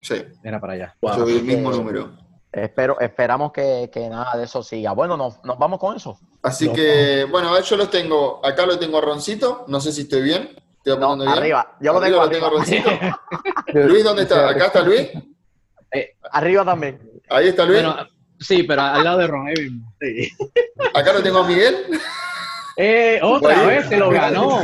[0.00, 0.22] Sí.
[0.42, 0.96] Era para allá.
[1.02, 2.12] Yo vi el mismo número.
[2.52, 4.92] Espero, esperamos que, nada de eso siga.
[4.92, 6.18] Bueno, nos, vamos con eso.
[6.42, 8.40] Así que, bueno, a ver, yo los tengo.
[8.44, 9.64] Acá lo tengo a Roncito.
[9.68, 10.56] No sé si estoy bien.
[10.76, 11.28] Estoy no, bien.
[11.28, 11.76] Arriba.
[11.80, 12.48] Yo lo tengo, arriba.
[12.48, 12.90] Roncito.
[13.74, 14.48] Luis, ¿dónde está?
[14.48, 15.10] ¿Acá está Luis?
[15.96, 17.00] Eh, arriba también.
[17.28, 17.82] Ahí está Luis.
[18.40, 19.48] sí, pero al lado de Ron.
[20.00, 20.30] Sí.
[20.94, 21.76] Acá lo tengo a Miguel.
[22.76, 24.60] Eh, otra vez se lo ganó.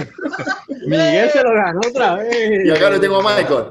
[0.87, 2.66] Miguel se lo ganó otra vez.
[2.66, 3.64] Y acá lo tengo a Michael.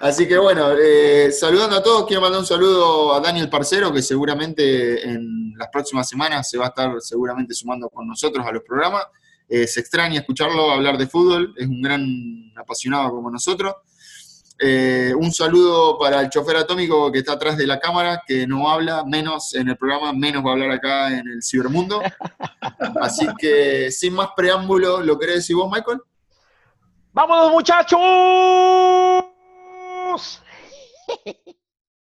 [0.00, 4.02] Así que bueno, eh, saludando a todos, quiero mandar un saludo a Daniel Parcero, que
[4.02, 8.62] seguramente en las próximas semanas se va a estar seguramente sumando con nosotros a los
[8.62, 9.06] programas.
[9.48, 12.04] Eh, se extraña escucharlo hablar de fútbol, es un gran
[12.56, 13.74] apasionado como nosotros.
[14.66, 18.70] Eh, un saludo para el chofer atómico que está atrás de la cámara, que no
[18.70, 22.00] habla menos en el programa, menos va a hablar acá en el cibermundo.
[23.02, 26.00] Así que sin más preámbulo, ¿lo querés decir vos, Michael?
[27.12, 28.00] ¡Vámonos, muchachos!